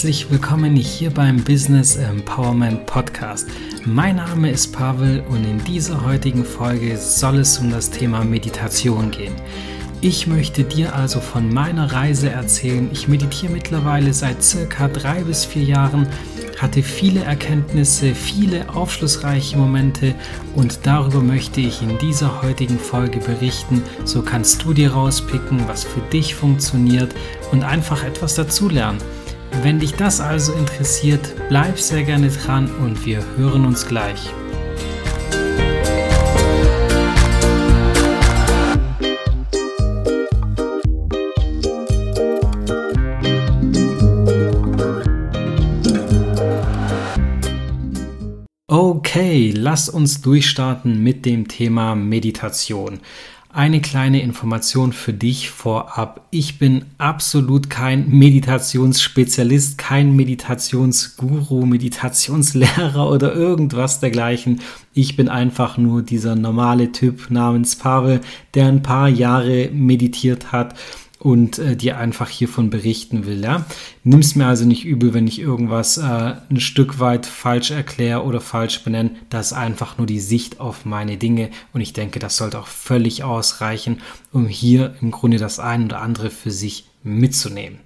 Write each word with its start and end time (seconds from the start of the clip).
herzlich 0.00 0.30
willkommen 0.30 0.76
hier 0.76 1.10
beim 1.10 1.44
Business 1.44 1.96
Empowerment 1.96 2.86
Podcast. 2.86 3.46
Mein 3.84 4.16
Name 4.16 4.50
ist 4.50 4.72
Pavel 4.72 5.22
und 5.28 5.44
in 5.44 5.62
dieser 5.64 6.02
heutigen 6.06 6.42
Folge 6.42 6.96
soll 6.96 7.40
es 7.40 7.58
um 7.58 7.70
das 7.70 7.90
Thema 7.90 8.24
Meditation 8.24 9.10
gehen. 9.10 9.34
Ich 10.00 10.26
möchte 10.26 10.64
dir 10.64 10.94
also 10.94 11.20
von 11.20 11.52
meiner 11.52 11.92
Reise 11.92 12.30
erzählen. 12.30 12.88
Ich 12.94 13.08
meditiere 13.08 13.52
mittlerweile 13.52 14.14
seit 14.14 14.42
circa 14.42 14.88
drei 14.88 15.22
bis 15.22 15.44
vier 15.44 15.64
Jahren, 15.64 16.06
hatte 16.58 16.82
viele 16.82 17.22
Erkenntnisse, 17.24 18.14
viele 18.14 18.74
aufschlussreiche 18.74 19.58
Momente 19.58 20.14
und 20.56 20.86
darüber 20.86 21.20
möchte 21.20 21.60
ich 21.60 21.82
in 21.82 21.98
dieser 21.98 22.40
heutigen 22.40 22.78
Folge 22.78 23.18
berichten. 23.18 23.82
So 24.06 24.22
kannst 24.22 24.64
du 24.64 24.72
dir 24.72 24.92
rauspicken, 24.92 25.68
was 25.68 25.84
für 25.84 26.00
dich 26.10 26.34
funktioniert 26.34 27.14
und 27.52 27.64
einfach 27.64 28.02
etwas 28.02 28.34
dazulernen. 28.34 28.98
Wenn 29.62 29.78
dich 29.78 29.94
das 29.94 30.20
also 30.20 30.52
interessiert, 30.54 31.34
bleib 31.48 31.78
sehr 31.78 32.04
gerne 32.04 32.28
dran 32.28 32.70
und 32.76 33.04
wir 33.04 33.22
hören 33.36 33.66
uns 33.66 33.86
gleich. 33.86 34.30
Okay, 48.66 49.52
lass 49.54 49.88
uns 49.88 50.22
durchstarten 50.22 51.02
mit 51.02 51.26
dem 51.26 51.48
Thema 51.48 51.94
Meditation. 51.94 53.00
Eine 53.52 53.80
kleine 53.80 54.22
Information 54.22 54.92
für 54.92 55.12
dich 55.12 55.50
vorab. 55.50 56.24
Ich 56.30 56.60
bin 56.60 56.84
absolut 56.98 57.68
kein 57.68 58.08
Meditationsspezialist, 58.08 59.76
kein 59.76 60.14
Meditationsguru, 60.14 61.66
Meditationslehrer 61.66 63.10
oder 63.10 63.34
irgendwas 63.34 63.98
dergleichen. 63.98 64.60
Ich 64.94 65.16
bin 65.16 65.28
einfach 65.28 65.78
nur 65.78 66.02
dieser 66.02 66.36
normale 66.36 66.92
Typ 66.92 67.28
namens 67.28 67.74
Pavel, 67.74 68.20
der 68.54 68.68
ein 68.68 68.82
paar 68.82 69.08
Jahre 69.08 69.68
meditiert 69.72 70.52
hat 70.52 70.76
und 71.20 71.58
äh, 71.58 71.76
dir 71.76 71.98
einfach 71.98 72.30
hiervon 72.30 72.70
berichten 72.70 73.26
will. 73.26 73.44
Ja? 73.44 73.66
Nimm 74.02 74.20
es 74.20 74.34
mir 74.34 74.46
also 74.46 74.64
nicht 74.64 74.86
übel, 74.86 75.14
wenn 75.14 75.26
ich 75.26 75.38
irgendwas 75.38 75.98
äh, 75.98 76.34
ein 76.50 76.60
Stück 76.60 76.98
weit 76.98 77.26
falsch 77.26 77.70
erkläre 77.70 78.24
oder 78.24 78.40
falsch 78.40 78.82
benenne. 78.82 79.10
Das 79.28 79.48
ist 79.48 79.52
einfach 79.52 79.98
nur 79.98 80.06
die 80.06 80.18
Sicht 80.18 80.60
auf 80.60 80.86
meine 80.86 81.18
Dinge 81.18 81.50
und 81.74 81.82
ich 81.82 81.92
denke, 81.92 82.18
das 82.18 82.38
sollte 82.38 82.58
auch 82.58 82.66
völlig 82.66 83.22
ausreichen, 83.22 84.00
um 84.32 84.48
hier 84.48 84.94
im 85.02 85.10
Grunde 85.10 85.36
das 85.36 85.60
ein 85.60 85.84
oder 85.84 86.00
andere 86.00 86.30
für 86.30 86.50
sich 86.50 86.86
mitzunehmen. 87.02 87.78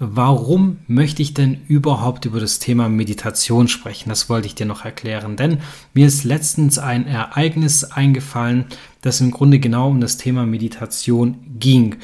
Warum 0.00 0.78
möchte 0.86 1.22
ich 1.22 1.34
denn 1.34 1.60
überhaupt 1.66 2.24
über 2.24 2.38
das 2.38 2.60
Thema 2.60 2.88
Meditation 2.88 3.66
sprechen? 3.66 4.08
Das 4.08 4.28
wollte 4.28 4.46
ich 4.46 4.54
dir 4.54 4.66
noch 4.66 4.84
erklären, 4.84 5.36
denn 5.36 5.58
mir 5.92 6.06
ist 6.06 6.22
letztens 6.22 6.78
ein 6.78 7.06
Ereignis 7.06 7.82
eingefallen, 7.82 8.66
das 9.00 9.20
im 9.20 9.32
Grunde 9.32 9.58
genau 9.58 9.88
um 9.88 10.00
das 10.00 10.16
Thema 10.16 10.46
Meditation 10.46 11.38
ging. 11.58 11.96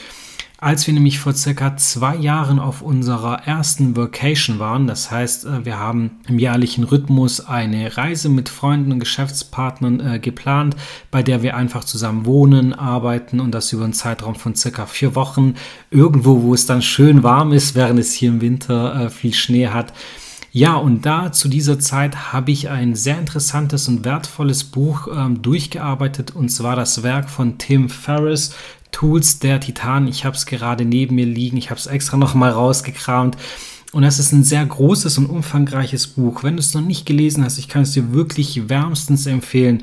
Als 0.65 0.87
wir 0.87 0.95
nämlich 0.95 1.19
vor 1.19 1.35
circa 1.35 1.77
zwei 1.77 2.17
Jahren 2.17 2.59
auf 2.59 2.81
unserer 2.81 3.47
ersten 3.47 3.99
Vacation 3.99 4.59
waren, 4.59 4.87
das 4.87 5.11
heißt, 5.11 5.45
äh, 5.45 5.67
wir 5.67 5.79
haben 5.79 6.13
im 6.27 6.39
jährlichen 6.39 6.85
Rhythmus 6.85 7.47
eine 7.47 7.99
Reise 7.99 8.31
mit 8.31 8.49
Freunden 8.49 8.91
und 8.91 8.99
Geschäftspartnern 8.99 10.01
äh, 10.01 10.19
geplant, 10.19 10.75
bei 11.11 11.23
der 11.23 11.43
wir 11.43 11.55
einfach 11.55 11.85
zusammen 11.85 12.25
wohnen, 12.25 12.73
arbeiten 12.73 13.41
und 13.41 13.51
das 13.51 13.75
über 13.75 13.85
einen 13.85 13.93
Zeitraum 13.93 14.37
von 14.37 14.55
circa 14.55 14.87
vier 14.87 15.15
Wochen, 15.15 15.57
irgendwo, 15.91 16.41
wo 16.41 16.55
es 16.55 16.65
dann 16.65 16.81
schön 16.81 17.23
warm 17.23 17.53
ist, 17.53 17.75
während 17.75 18.01
es 18.01 18.15
hier 18.15 18.31
im 18.31 18.41
Winter 18.41 19.05
äh, 19.05 19.11
viel 19.11 19.35
Schnee 19.35 19.69
hat. 19.69 19.93
Ja, 20.51 20.77
und 20.77 21.05
da 21.05 21.31
zu 21.31 21.49
dieser 21.49 21.79
Zeit 21.79 22.33
habe 22.33 22.53
ich 22.53 22.71
ein 22.71 22.95
sehr 22.95 23.19
interessantes 23.19 23.89
und 23.89 24.05
wertvolles 24.07 24.65
Buch 24.65 25.09
ähm, 25.15 25.43
durchgearbeitet, 25.43 26.35
und 26.35 26.49
zwar 26.49 26.75
das 26.75 27.03
Werk 27.03 27.29
von 27.29 27.59
Tim 27.59 27.91
Ferriss, 27.91 28.55
Tools 28.95 29.41
der 29.41 29.59
Titan. 29.59 30.07
Ich 30.07 30.25
habe 30.25 30.37
es 30.37 30.47
gerade 30.47 30.85
neben 30.85 31.17
mir 31.17 31.27
liegen. 31.27 31.57
Ich 31.57 31.71
habe 31.71 31.81
es 31.81 31.89
extra 31.89 32.17
noch 32.17 32.35
mal 32.35 32.53
rausgekramt. 32.53 33.37
Und 33.93 34.03
das 34.03 34.21
ist 34.21 34.33
ein 34.33 34.45
sehr 34.45 34.65
großes 34.65 35.19
und 35.19 35.27
umfangreiches 35.27 36.07
Buch. 36.07 36.45
Wenn 36.45 36.55
du 36.55 36.61
es 36.61 36.75
noch 36.75 36.81
nicht 36.81 37.05
gelesen 37.05 37.45
hast, 37.45 37.59
ich 37.59 37.69
kann 37.69 37.83
es 37.83 37.91
dir 37.91 38.13
wirklich 38.13 38.69
wärmstens 38.69 39.27
empfehlen. 39.27 39.83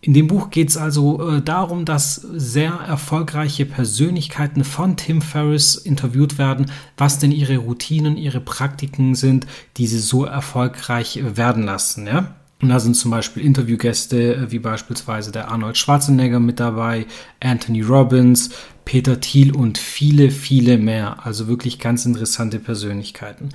In 0.00 0.14
dem 0.14 0.26
Buch 0.26 0.50
geht 0.50 0.70
es 0.70 0.76
also 0.76 1.30
äh, 1.30 1.42
darum, 1.42 1.84
dass 1.84 2.14
sehr 2.16 2.72
erfolgreiche 2.72 3.66
Persönlichkeiten 3.66 4.64
von 4.64 4.96
Tim 4.96 5.22
Ferriss 5.22 5.76
interviewt 5.76 6.36
werden, 6.36 6.66
was 6.96 7.18
denn 7.18 7.32
ihre 7.32 7.58
Routinen, 7.58 8.16
ihre 8.16 8.40
Praktiken 8.40 9.14
sind, 9.14 9.46
die 9.76 9.86
sie 9.86 10.00
so 10.00 10.24
erfolgreich 10.24 11.20
werden 11.36 11.62
lassen. 11.62 12.06
Ja? 12.06 12.34
Und 12.62 12.68
da 12.68 12.78
sind 12.78 12.94
zum 12.94 13.10
Beispiel 13.10 13.44
Interviewgäste 13.44 14.34
äh, 14.34 14.52
wie 14.52 14.58
beispielsweise 14.58 15.32
der 15.32 15.50
Arnold 15.50 15.78
Schwarzenegger 15.78 16.40
mit 16.40 16.60
dabei, 16.60 17.06
Anthony 17.40 17.80
Robbins, 17.80 18.50
Peter 18.84 19.20
Thiel 19.20 19.54
und 19.54 19.78
viele, 19.78 20.30
viele 20.30 20.76
mehr. 20.76 21.24
Also 21.24 21.48
wirklich 21.48 21.78
ganz 21.78 22.04
interessante 22.06 22.58
Persönlichkeiten. 22.58 23.50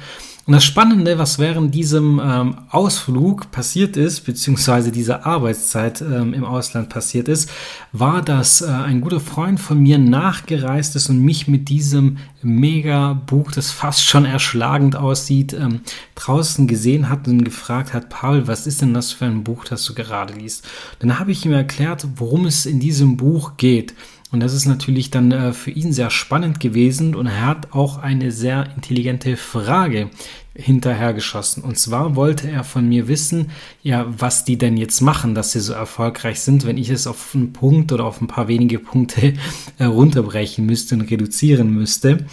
Und 0.48 0.54
das 0.54 0.64
Spannende, 0.64 1.18
was 1.18 1.40
während 1.40 1.74
diesem 1.74 2.22
ähm, 2.24 2.58
Ausflug 2.70 3.52
passiert 3.52 3.98
ist, 3.98 4.22
beziehungsweise 4.22 4.92
dieser 4.92 5.26
Arbeitszeit 5.26 6.02
ähm, 6.02 6.34
im 6.34 6.46
Ausland 6.46 6.90
passiert 6.90 7.28
ist, 7.28 7.50
war, 7.92 8.22
dass 8.22 8.62
äh, 8.62 8.68
ein 8.68 9.02
guter 9.02 9.20
Freund 9.20 9.60
von 9.60 9.80
mir 9.80 9.98
nachgereist 9.98 10.96
ist 10.96 11.10
und 11.10 11.20
mich 11.20 11.48
mit 11.48 11.68
diesem 11.68 12.18
Mega-Buch, 12.46 13.52
das 13.52 13.72
fast 13.72 14.06
schon 14.06 14.26
erschlagend 14.26 14.96
aussieht, 14.96 15.54
ähm, 15.54 15.82
draußen 16.16 16.68
gesehen 16.68 17.10
hat 17.10 17.28
und 17.28 17.44
gefragt 17.44 17.94
hat, 17.94 18.10
Paul, 18.10 18.48
was 18.48 18.68
ist 18.68 18.82
denn 18.82 18.94
das 18.94 19.12
für 19.12 19.26
ein 19.26 19.44
Buch, 19.44 19.66
das 19.66 19.84
du 19.86 19.94
gerade 19.94 20.34
liest? 20.34 20.68
Dann 21.00 21.20
habe 21.20 21.32
ich 21.32 21.46
ihm 21.46 21.54
erklärt, 21.54 22.08
worum 22.16 22.46
es 22.46 22.66
in 22.66 22.80
diesem 22.80 23.18
Buch 23.18 23.58
geht. 23.58 23.96
Und 24.32 24.40
das 24.42 24.54
ist 24.54 24.66
natürlich 24.66 25.12
dann 25.12 25.32
äh, 25.32 25.54
für 25.54 25.72
ihn 25.72 25.94
sehr 25.94 26.10
spannend 26.10 26.60
gewesen 26.60 27.16
und 27.16 27.28
er 27.28 27.46
hat 27.46 27.74
auch 27.74 27.98
eine 27.98 28.32
sehr 28.32 28.70
intelligente 28.76 29.38
Frage 29.38 30.10
hinterhergeschossen. 30.56 31.64
Und 31.64 31.78
zwar 31.78 32.16
wollte 32.16 32.50
er 32.50 32.64
von 32.64 32.88
mir 32.88 33.08
wissen, 33.08 33.52
ja, 33.84 34.06
was 34.08 34.46
die 34.46 34.58
denn 34.58 34.78
jetzt 34.78 35.02
machen, 35.02 35.36
dass 35.36 35.52
sie 35.52 35.60
so 35.60 35.74
erfolgreich 35.74 36.40
sind, 36.40 36.66
wenn 36.66 36.78
ich 36.78 36.90
es 36.90 37.08
auf 37.08 37.36
einen 37.36 37.54
Punkt 37.54 37.92
oder 37.92 38.06
auf 38.06 38.22
ein 38.22 38.28
paar 38.28 38.48
wenige 38.48 38.80
Punkte 38.80 39.34
äh, 39.78 39.84
runterbrechen 39.84 40.66
müsste 40.66 40.96
und 40.96 41.02
reduzieren 41.02 41.72
müsste. 41.72 42.26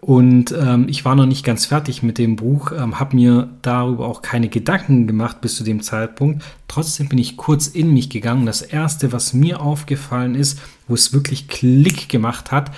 Und 0.00 0.50
ähm, 0.50 0.86
ich 0.88 1.04
war 1.04 1.14
noch 1.14 1.26
nicht 1.26 1.44
ganz 1.44 1.66
fertig 1.66 2.02
mit 2.02 2.18
dem 2.18 2.34
Buch, 2.34 2.72
ähm, 2.72 2.98
habe 2.98 3.14
mir 3.14 3.50
darüber 3.62 4.08
auch 4.08 4.20
keine 4.20 4.48
Gedanken 4.48 5.06
gemacht 5.06 5.40
bis 5.40 5.54
zu 5.54 5.62
dem 5.62 5.80
Zeitpunkt. 5.80 6.42
Trotzdem 6.66 7.08
bin 7.08 7.18
ich 7.18 7.36
kurz 7.36 7.68
in 7.68 7.92
mich 7.92 8.10
gegangen. 8.10 8.44
Das 8.44 8.62
Erste, 8.62 9.12
was 9.12 9.32
mir 9.32 9.60
aufgefallen 9.60 10.34
ist, 10.34 10.58
wo 10.88 10.94
es 10.94 11.12
wirklich 11.12 11.46
Klick 11.46 12.08
gemacht 12.08 12.50
hat, 12.50 12.72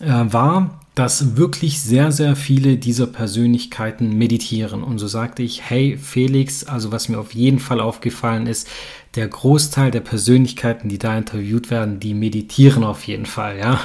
äh, 0.00 0.10
war, 0.10 0.82
dass 0.96 1.36
wirklich 1.36 1.82
sehr, 1.82 2.10
sehr 2.10 2.36
viele 2.36 2.78
dieser 2.78 3.06
Persönlichkeiten 3.06 4.16
meditieren. 4.16 4.82
Und 4.82 4.98
so 4.98 5.06
sagte 5.06 5.42
ich, 5.42 5.60
hey 5.62 5.98
Felix, 5.98 6.64
also 6.64 6.90
was 6.90 7.10
mir 7.10 7.18
auf 7.18 7.34
jeden 7.34 7.58
Fall 7.58 7.80
aufgefallen 7.80 8.46
ist, 8.46 8.66
der 9.14 9.28
Großteil 9.28 9.90
der 9.90 10.00
Persönlichkeiten, 10.00 10.88
die 10.88 10.96
da 10.98 11.16
interviewt 11.16 11.70
werden, 11.70 12.00
die 12.00 12.14
meditieren 12.14 12.82
auf 12.82 13.06
jeden 13.06 13.26
Fall, 13.26 13.58
ja. 13.58 13.78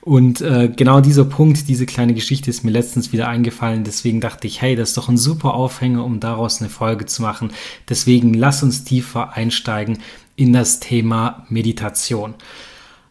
Und 0.00 0.40
äh, 0.40 0.72
genau 0.74 1.00
dieser 1.00 1.24
Punkt, 1.24 1.68
diese 1.68 1.86
kleine 1.86 2.14
Geschichte 2.14 2.50
ist 2.50 2.64
mir 2.64 2.72
letztens 2.72 3.12
wieder 3.12 3.28
eingefallen. 3.28 3.84
Deswegen 3.84 4.20
dachte 4.20 4.48
ich, 4.48 4.60
hey, 4.60 4.74
das 4.74 4.90
ist 4.90 4.96
doch 4.96 5.08
ein 5.08 5.16
super 5.16 5.54
Aufhänger, 5.54 6.04
um 6.04 6.18
daraus 6.18 6.60
eine 6.60 6.68
Folge 6.68 7.06
zu 7.06 7.22
machen. 7.22 7.52
Deswegen 7.88 8.34
lass 8.34 8.62
uns 8.62 8.82
tiefer 8.82 9.34
einsteigen 9.34 9.98
in 10.34 10.52
das 10.52 10.80
Thema 10.80 11.46
Meditation. 11.48 12.34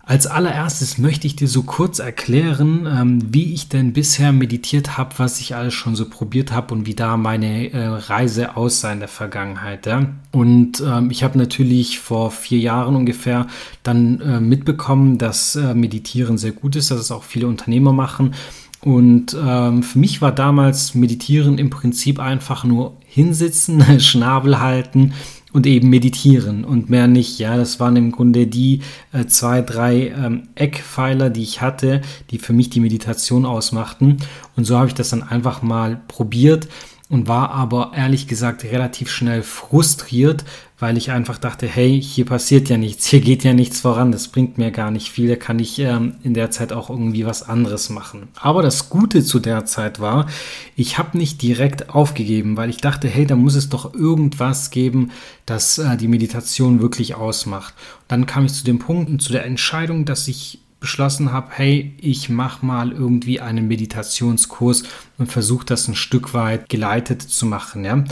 Als 0.05 0.27
allererstes 0.27 0.97
möchte 0.97 1.27
ich 1.27 1.38
dir 1.38 1.47
so 1.47 1.63
kurz 1.63 2.00
erklären, 2.00 2.85
ähm, 2.85 3.33
wie 3.33 3.53
ich 3.53 3.69
denn 3.69 3.94
bisher 3.94 4.33
meditiert 4.33 4.97
habe, 4.97 5.15
was 5.15 5.39
ich 5.39 5.55
alles 5.55 5.73
schon 5.73 5.95
so 5.95 6.09
probiert 6.09 6.51
habe 6.51 6.73
und 6.73 6.85
wie 6.85 6.94
da 6.94 7.15
meine 7.15 7.71
äh, 7.71 7.88
Reise 7.88 8.57
aussah 8.57 8.91
in 8.91 9.00
der 9.00 9.07
Vergangenheit. 9.07 9.88
Und 10.33 10.83
ähm, 10.85 11.09
ich 11.09 11.23
habe 11.23 11.38
natürlich 11.38 12.00
vor 12.00 12.31
vier 12.31 12.59
Jahren 12.59 12.97
ungefähr 12.97 13.47
dann 13.83 14.19
äh, 14.19 14.41
mitbekommen, 14.41 15.19
dass 15.19 15.55
äh, 15.55 15.73
Meditieren 15.73 16.38
sehr 16.38 16.51
gut 16.51 16.75
ist, 16.75 16.91
dass 16.91 17.00
es 17.00 17.11
auch 17.11 17.23
viele 17.23 17.47
Unternehmer 17.47 17.94
machen. 17.94 18.33
Und 18.81 19.38
ähm, 19.41 19.83
für 19.83 20.00
mich 20.00 20.21
war 20.21 20.33
damals 20.33 20.95
Meditieren 20.95 21.57
im 21.57 21.69
Prinzip 21.69 22.19
einfach 22.19 22.65
nur 22.65 22.97
hinsitzen, 23.05 23.81
Schnabel 24.01 24.59
halten 24.59 25.13
und 25.53 25.67
eben 25.67 25.89
meditieren 25.89 26.65
und 26.65 26.89
mehr 26.89 27.07
nicht. 27.07 27.39
Ja, 27.39 27.55
das 27.55 27.79
waren 27.79 27.95
im 27.95 28.11
Grunde 28.11 28.47
die 28.47 28.81
äh, 29.13 29.25
zwei, 29.27 29.61
drei 29.61 30.07
ähm, 30.07 30.50
Eckpfeiler, 30.55 31.29
die 31.29 31.44
ich 31.44 31.61
hatte, 31.61 32.01
die 32.31 32.39
für 32.39 32.53
mich 32.53 32.69
die 32.69 32.79
Meditation 32.79 33.45
ausmachten. 33.45 34.17
Und 34.57 34.65
so 34.65 34.77
habe 34.77 34.88
ich 34.88 34.95
das 34.95 35.09
dann 35.09 35.23
einfach 35.23 35.61
mal 35.61 36.01
probiert. 36.07 36.67
Und 37.09 37.27
war 37.27 37.51
aber 37.51 37.91
ehrlich 37.95 38.27
gesagt 38.27 38.63
relativ 38.63 39.11
schnell 39.11 39.44
frustriert, 39.44 40.45
weil 40.79 40.97
ich 40.97 41.11
einfach 41.11 41.38
dachte, 41.38 41.67
hey, 41.67 42.01
hier 42.01 42.25
passiert 42.25 42.69
ja 42.69 42.77
nichts, 42.77 43.05
hier 43.05 43.21
geht 43.21 43.44
ja 43.44 43.53
nichts 43.53 43.81
voran, 43.81 44.11
das 44.11 44.27
bringt 44.27 44.57
mir 44.57 44.71
gar 44.71 44.91
nicht 44.91 45.11
viel, 45.11 45.29
da 45.29 45.35
kann 45.35 45.59
ich 45.59 45.79
ähm, 45.79 46.15
in 46.23 46.33
der 46.33 46.51
Zeit 46.51 46.73
auch 46.73 46.89
irgendwie 46.89 47.25
was 47.25 47.47
anderes 47.47 47.89
machen. 47.89 48.29
Aber 48.35 48.61
das 48.61 48.89
Gute 48.89 49.23
zu 49.23 49.39
der 49.39 49.65
Zeit 49.65 50.00
war, 50.00 50.27
ich 50.75 50.97
habe 50.97 51.17
nicht 51.17 51.41
direkt 51.41 51.89
aufgegeben, 51.89 52.57
weil 52.57 52.69
ich 52.69 52.77
dachte, 52.77 53.07
hey, 53.07 53.25
da 53.25 53.35
muss 53.35 53.55
es 53.55 53.69
doch 53.69 53.94
irgendwas 53.94 54.71
geben, 54.71 55.11
das 55.45 55.77
äh, 55.77 55.95
die 55.97 56.07
Meditation 56.07 56.81
wirklich 56.81 57.15
ausmacht. 57.15 57.73
dann 58.07 58.25
kam 58.25 58.45
ich 58.45 58.53
zu 58.53 58.65
dem 58.65 58.79
Punkt 58.79 59.09
und 59.09 59.21
zu 59.21 59.31
der 59.31 59.45
Entscheidung, 59.45 60.05
dass 60.05 60.27
ich 60.27 60.62
beschlossen 60.83 61.31
habe, 61.31 61.47
hey, 61.51 61.94
ich 61.97 62.27
mache 62.27 62.65
mal 62.65 62.91
irgendwie 62.91 63.39
einen 63.39 63.69
Meditationskurs 63.69 64.83
und 65.18 65.31
versuche 65.31 65.65
das 65.65 65.88
ein 65.88 65.95
Stück 65.95 66.33
weit 66.33 66.68
geleitet 66.68 67.21
zu 67.21 67.45
machen. 67.45 67.85
Ja? 67.85 68.03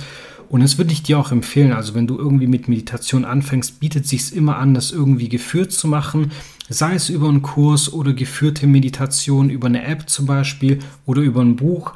Und 0.48 0.62
das 0.62 0.78
würde 0.78 0.94
ich 0.94 1.04
dir 1.04 1.20
auch 1.20 1.34
empfehlen. 1.34 1.74
Also 1.74 1.96
wenn 1.96 2.08
du 2.08 2.18
irgendwie 2.18 2.48
mit 2.48 2.70
Meditation 2.70 3.26
anfängst, 3.26 3.82
bietet 3.82 4.08
sich 4.08 4.34
immer 4.34 4.58
an, 4.58 4.74
das 4.74 4.92
irgendwie 4.92 5.28
geführt 5.28 5.74
zu 5.74 5.90
machen. 5.90 6.32
Sei 6.70 6.94
es 6.94 7.10
über 7.10 7.28
einen 7.28 7.42
Kurs 7.42 7.92
oder 7.92 8.14
geführte 8.14 8.68
Meditation 8.68 9.50
über 9.50 9.68
eine 9.68 9.84
App 9.84 10.10
zum 10.10 10.26
Beispiel 10.26 10.80
oder 11.06 11.22
über 11.22 11.42
ein 11.42 11.58
Buch. 11.58 11.92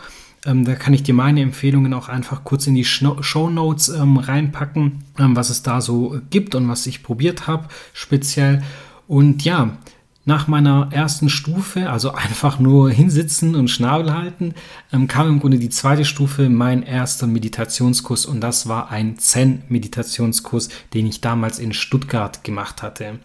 Ähm, 0.46 0.66
da 0.66 0.76
kann 0.76 0.94
ich 0.94 1.04
dir 1.04 1.14
meine 1.14 1.40
Empfehlungen 1.40 1.94
auch 1.94 2.10
einfach 2.10 2.44
kurz 2.44 2.68
in 2.68 2.76
die 2.76 2.84
Show 2.84 3.50
Notes 3.50 3.88
ähm, 3.88 4.18
reinpacken, 4.18 5.06
ähm, 5.20 5.38
was 5.38 5.50
es 5.50 5.64
da 5.64 5.80
so 5.80 6.20
gibt 6.32 6.54
und 6.54 6.68
was 6.68 6.86
ich 6.86 7.02
probiert 7.02 7.48
habe 7.48 7.70
speziell. 7.94 8.62
Und 9.08 9.46
ja, 9.46 9.78
nach 10.26 10.48
meiner 10.48 10.90
ersten 10.92 11.30
Stufe, 11.30 11.90
also 11.90 12.12
einfach 12.14 12.60
nur 12.60 12.90
hinsitzen 12.90 13.56
und 13.56 13.70
Schnabel 13.70 14.14
halten, 14.14 14.54
ähm, 14.92 15.08
kam 15.08 15.30
im 15.30 15.40
Grunde 15.40 15.60
die 15.60 15.70
zweite 15.70 16.06
Stufe, 16.06 16.50
mein 16.50 16.84
erster 16.84 17.28
Meditationskurs 17.28 18.26
und 18.26 18.42
das 18.42 18.68
war 18.68 18.90
ein 18.90 19.18
Zen-Meditationskurs, 19.18 20.70
den 20.94 21.06
ich 21.06 21.22
damals 21.22 21.60
in 21.60 21.74
Stuttgart 21.74 22.44
gemacht 22.44 22.82
hatte. 22.82 23.20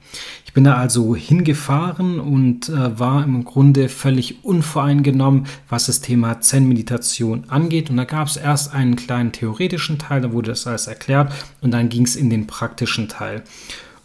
Ich 0.45 0.53
bin 0.53 0.65
da 0.65 0.75
also 0.75 1.15
hingefahren 1.15 2.19
und 2.19 2.69
äh, 2.69 2.99
war 2.99 3.23
im 3.23 3.45
Grunde 3.45 3.89
völlig 3.89 4.45
unvoreingenommen, 4.45 5.47
was 5.69 5.87
das 5.87 6.01
Thema 6.01 6.41
Zen-Meditation 6.41 7.45
angeht. 7.49 7.89
Und 7.89 7.97
da 7.97 8.05
gab 8.05 8.27
es 8.27 8.37
erst 8.37 8.75
einen 8.75 8.97
kleinen 8.97 9.31
theoretischen 9.31 9.99
Teil, 9.99 10.21
da 10.21 10.33
wurde 10.33 10.51
das 10.51 10.67
alles 10.67 10.89
erklärt 10.89 11.33
und 11.61 11.71
dann 11.71 11.89
ging 11.89 12.05
es 12.05 12.17
in 12.17 12.31
den 12.31 12.49
praktischen 12.49 13.09
Teil. 13.09 13.45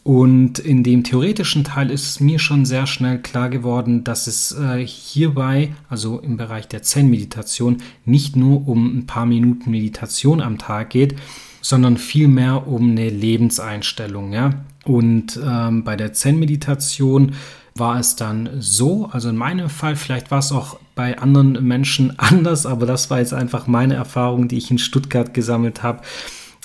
Und 0.05 0.59
in 0.59 0.83
dem 0.83 1.03
theoretischen 1.03 1.63
Teil 1.63 1.89
ist 1.89 2.21
mir 2.21 2.37
schon 2.37 2.63
sehr 2.63 2.85
schnell 2.85 3.17
klar 3.17 3.49
geworden, 3.49 4.03
dass 4.03 4.27
es 4.27 4.51
äh, 4.51 4.85
hierbei, 4.85 5.73
also 5.89 6.19
im 6.19 6.37
Bereich 6.37 6.67
der 6.67 6.83
Zen-Meditation, 6.83 7.77
nicht 8.05 8.35
nur 8.35 8.67
um 8.67 8.99
ein 8.99 9.07
paar 9.07 9.25
Minuten 9.25 9.71
Meditation 9.71 10.41
am 10.41 10.59
Tag 10.59 10.91
geht, 10.91 11.15
sondern 11.59 11.97
vielmehr 11.97 12.67
um 12.67 12.91
eine 12.91 13.09
Lebenseinstellung. 13.09 14.31
Ja? 14.31 14.51
Und 14.83 15.39
ähm, 15.43 15.83
bei 15.83 15.95
der 15.95 16.13
Zen-Meditation 16.13 17.33
war 17.73 17.99
es 17.99 18.15
dann 18.15 18.49
so, 18.59 19.09
also 19.11 19.29
in 19.29 19.37
meinem 19.37 19.69
Fall, 19.69 19.95
vielleicht 19.95 20.29
war 20.29 20.37
es 20.37 20.51
auch 20.51 20.77
bei 20.93 21.17
anderen 21.17 21.67
Menschen 21.67 22.13
anders, 22.19 22.67
aber 22.67 22.85
das 22.85 23.09
war 23.09 23.17
jetzt 23.17 23.33
einfach 23.33 23.65
meine 23.65 23.95
Erfahrung, 23.95 24.49
die 24.49 24.57
ich 24.57 24.69
in 24.69 24.77
Stuttgart 24.77 25.33
gesammelt 25.33 25.81
habe 25.81 26.03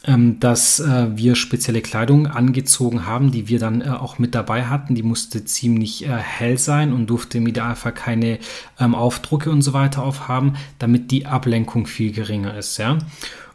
dass 0.02 0.80
äh, 0.80 1.08
wir 1.14 1.34
spezielle 1.34 1.82
Kleidung 1.82 2.26
angezogen 2.26 3.04
haben, 3.04 3.30
die 3.32 3.48
wir 3.48 3.58
dann 3.58 3.82
äh, 3.82 3.90
auch 3.90 4.18
mit 4.18 4.34
dabei 4.34 4.64
hatten. 4.64 4.94
Die 4.94 5.02
musste 5.02 5.44
ziemlich 5.44 6.06
äh, 6.06 6.16
hell 6.16 6.56
sein 6.56 6.94
und 6.94 7.08
durfte 7.08 7.36
im 7.36 7.46
Idealfall 7.46 7.92
keine 7.92 8.38
ähm, 8.78 8.94
Aufdrucke 8.94 9.50
und 9.50 9.60
so 9.60 9.74
weiter 9.74 10.02
aufhaben, 10.02 10.54
damit 10.78 11.10
die 11.10 11.26
Ablenkung 11.26 11.86
viel 11.86 12.12
geringer 12.12 12.56
ist. 12.56 12.78
Ja? 12.78 12.96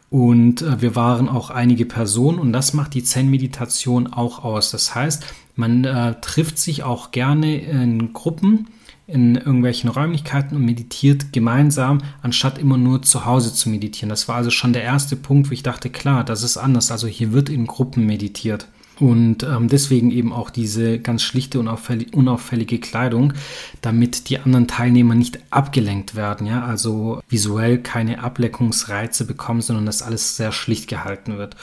Und 0.08 0.64
wir 0.80 0.94
waren 0.94 1.28
auch 1.28 1.50
einige 1.50 1.84
Personen 1.84 2.38
und 2.38 2.52
das 2.52 2.72
macht 2.72 2.94
die 2.94 3.02
Zen-Meditation 3.02 4.06
auch 4.06 4.44
aus. 4.44 4.70
Das 4.70 4.94
heißt, 4.94 5.26
man 5.56 5.82
trifft 6.20 6.58
sich 6.58 6.84
auch 6.84 7.10
gerne 7.10 7.60
in 7.60 8.12
Gruppen 8.12 8.68
in 9.06 9.36
irgendwelchen 9.36 9.88
Räumlichkeiten 9.88 10.56
und 10.56 10.64
meditiert 10.64 11.32
gemeinsam, 11.32 11.98
anstatt 12.22 12.58
immer 12.58 12.76
nur 12.76 13.02
zu 13.02 13.24
Hause 13.24 13.54
zu 13.54 13.68
meditieren. 13.68 14.08
Das 14.08 14.26
war 14.28 14.36
also 14.36 14.50
schon 14.50 14.72
der 14.72 14.82
erste 14.82 15.14
Punkt, 15.14 15.48
wo 15.48 15.52
ich 15.52 15.62
dachte, 15.62 15.90
klar, 15.90 16.24
das 16.24 16.42
ist 16.42 16.56
anders. 16.56 16.90
Also 16.90 17.06
hier 17.06 17.32
wird 17.32 17.48
in 17.48 17.66
Gruppen 17.66 18.06
meditiert. 18.06 18.66
Und 18.98 19.42
ähm, 19.42 19.68
deswegen 19.68 20.10
eben 20.10 20.32
auch 20.32 20.48
diese 20.48 20.98
ganz 20.98 21.22
schlichte 21.22 21.60
und 21.60 21.66
unauffällig, 21.66 22.14
unauffällige 22.14 22.78
Kleidung, 22.78 23.34
damit 23.82 24.30
die 24.30 24.38
anderen 24.38 24.68
Teilnehmer 24.68 25.14
nicht 25.14 25.38
abgelenkt 25.50 26.14
werden, 26.14 26.46
ja, 26.46 26.64
also 26.64 27.20
visuell 27.28 27.78
keine 27.78 28.22
Ableckungsreize 28.22 29.26
bekommen, 29.26 29.60
sondern 29.60 29.84
dass 29.84 30.02
alles 30.02 30.36
sehr 30.36 30.50
schlicht 30.50 30.88
gehalten 30.88 31.36
wird. 31.36 31.56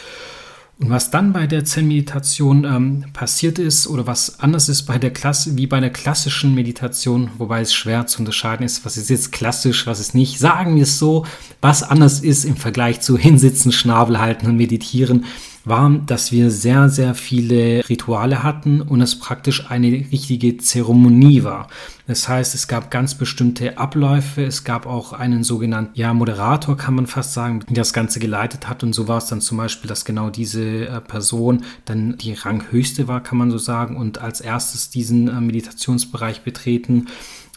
Und 0.79 0.89
was 0.89 1.11
dann 1.11 1.33
bei 1.33 1.45
der 1.45 1.65
Zen-Meditation 1.65 2.65
ähm, 2.65 3.05
passiert 3.13 3.59
ist 3.59 3.87
oder 3.87 4.07
was 4.07 4.39
anders 4.39 4.69
ist 4.69 4.83
bei 4.83 4.97
der 4.97 5.11
Klasse, 5.11 5.55
wie 5.55 5.67
bei 5.67 5.79
der 5.79 5.91
klassischen 5.91 6.55
Meditation, 6.55 7.29
wobei 7.37 7.61
es 7.61 7.73
schwer 7.73 8.07
zu 8.07 8.19
unterscheiden 8.19 8.65
ist, 8.65 8.83
was 8.83 8.97
ist 8.97 9.09
jetzt 9.09 9.31
klassisch, 9.31 9.85
was 9.85 9.99
ist 9.99 10.15
nicht, 10.15 10.39
sagen 10.39 10.75
wir 10.75 10.83
es 10.83 10.97
so, 10.97 11.25
was 11.61 11.83
anders 11.83 12.21
ist 12.21 12.43
im 12.43 12.57
Vergleich 12.57 13.01
zu 13.01 13.17
Hinsitzen, 13.17 13.71
Schnabel 13.71 14.19
halten 14.19 14.47
und 14.47 14.57
meditieren, 14.57 15.25
war, 15.65 15.89
dass 15.89 16.31
wir 16.31 16.51
sehr, 16.51 16.89
sehr 16.89 17.15
viele 17.15 17.87
Rituale 17.87 18.43
hatten 18.43 18.81
und 18.81 19.01
es 19.01 19.17
praktisch 19.17 19.69
eine 19.69 19.87
richtige 19.87 20.57
Zeremonie 20.57 21.43
war. 21.43 21.67
Das 22.05 22.27
heißt, 22.27 22.53
es 22.53 22.67
gab 22.67 22.91
ganz 22.91 23.15
bestimmte 23.15 23.77
Abläufe, 23.77 24.43
es 24.43 24.65
gab 24.65 24.85
auch 24.85 25.13
einen 25.13 25.43
sogenannten 25.43 25.97
ja, 25.97 26.13
Moderator, 26.13 26.75
kann 26.75 26.95
man 26.95 27.07
fast 27.07 27.33
sagen, 27.33 27.63
der 27.69 27.75
das 27.75 27.93
Ganze 27.93 28.19
geleitet 28.19 28.67
hat. 28.67 28.83
Und 28.83 28.93
so 28.93 29.07
war 29.07 29.19
es 29.19 29.27
dann 29.27 29.39
zum 29.39 29.57
Beispiel, 29.57 29.87
dass 29.87 30.03
genau 30.03 30.29
diese 30.29 30.87
äh, 30.87 30.99
Person 30.99 31.63
dann 31.85 32.17
die 32.17 32.33
Ranghöchste 32.33 33.07
war, 33.07 33.23
kann 33.23 33.37
man 33.37 33.51
so 33.51 33.57
sagen, 33.57 33.95
und 33.95 34.17
als 34.17 34.41
erstes 34.41 34.89
diesen 34.89 35.29
äh, 35.29 35.39
Meditationsbereich 35.39 36.41
betreten 36.41 37.07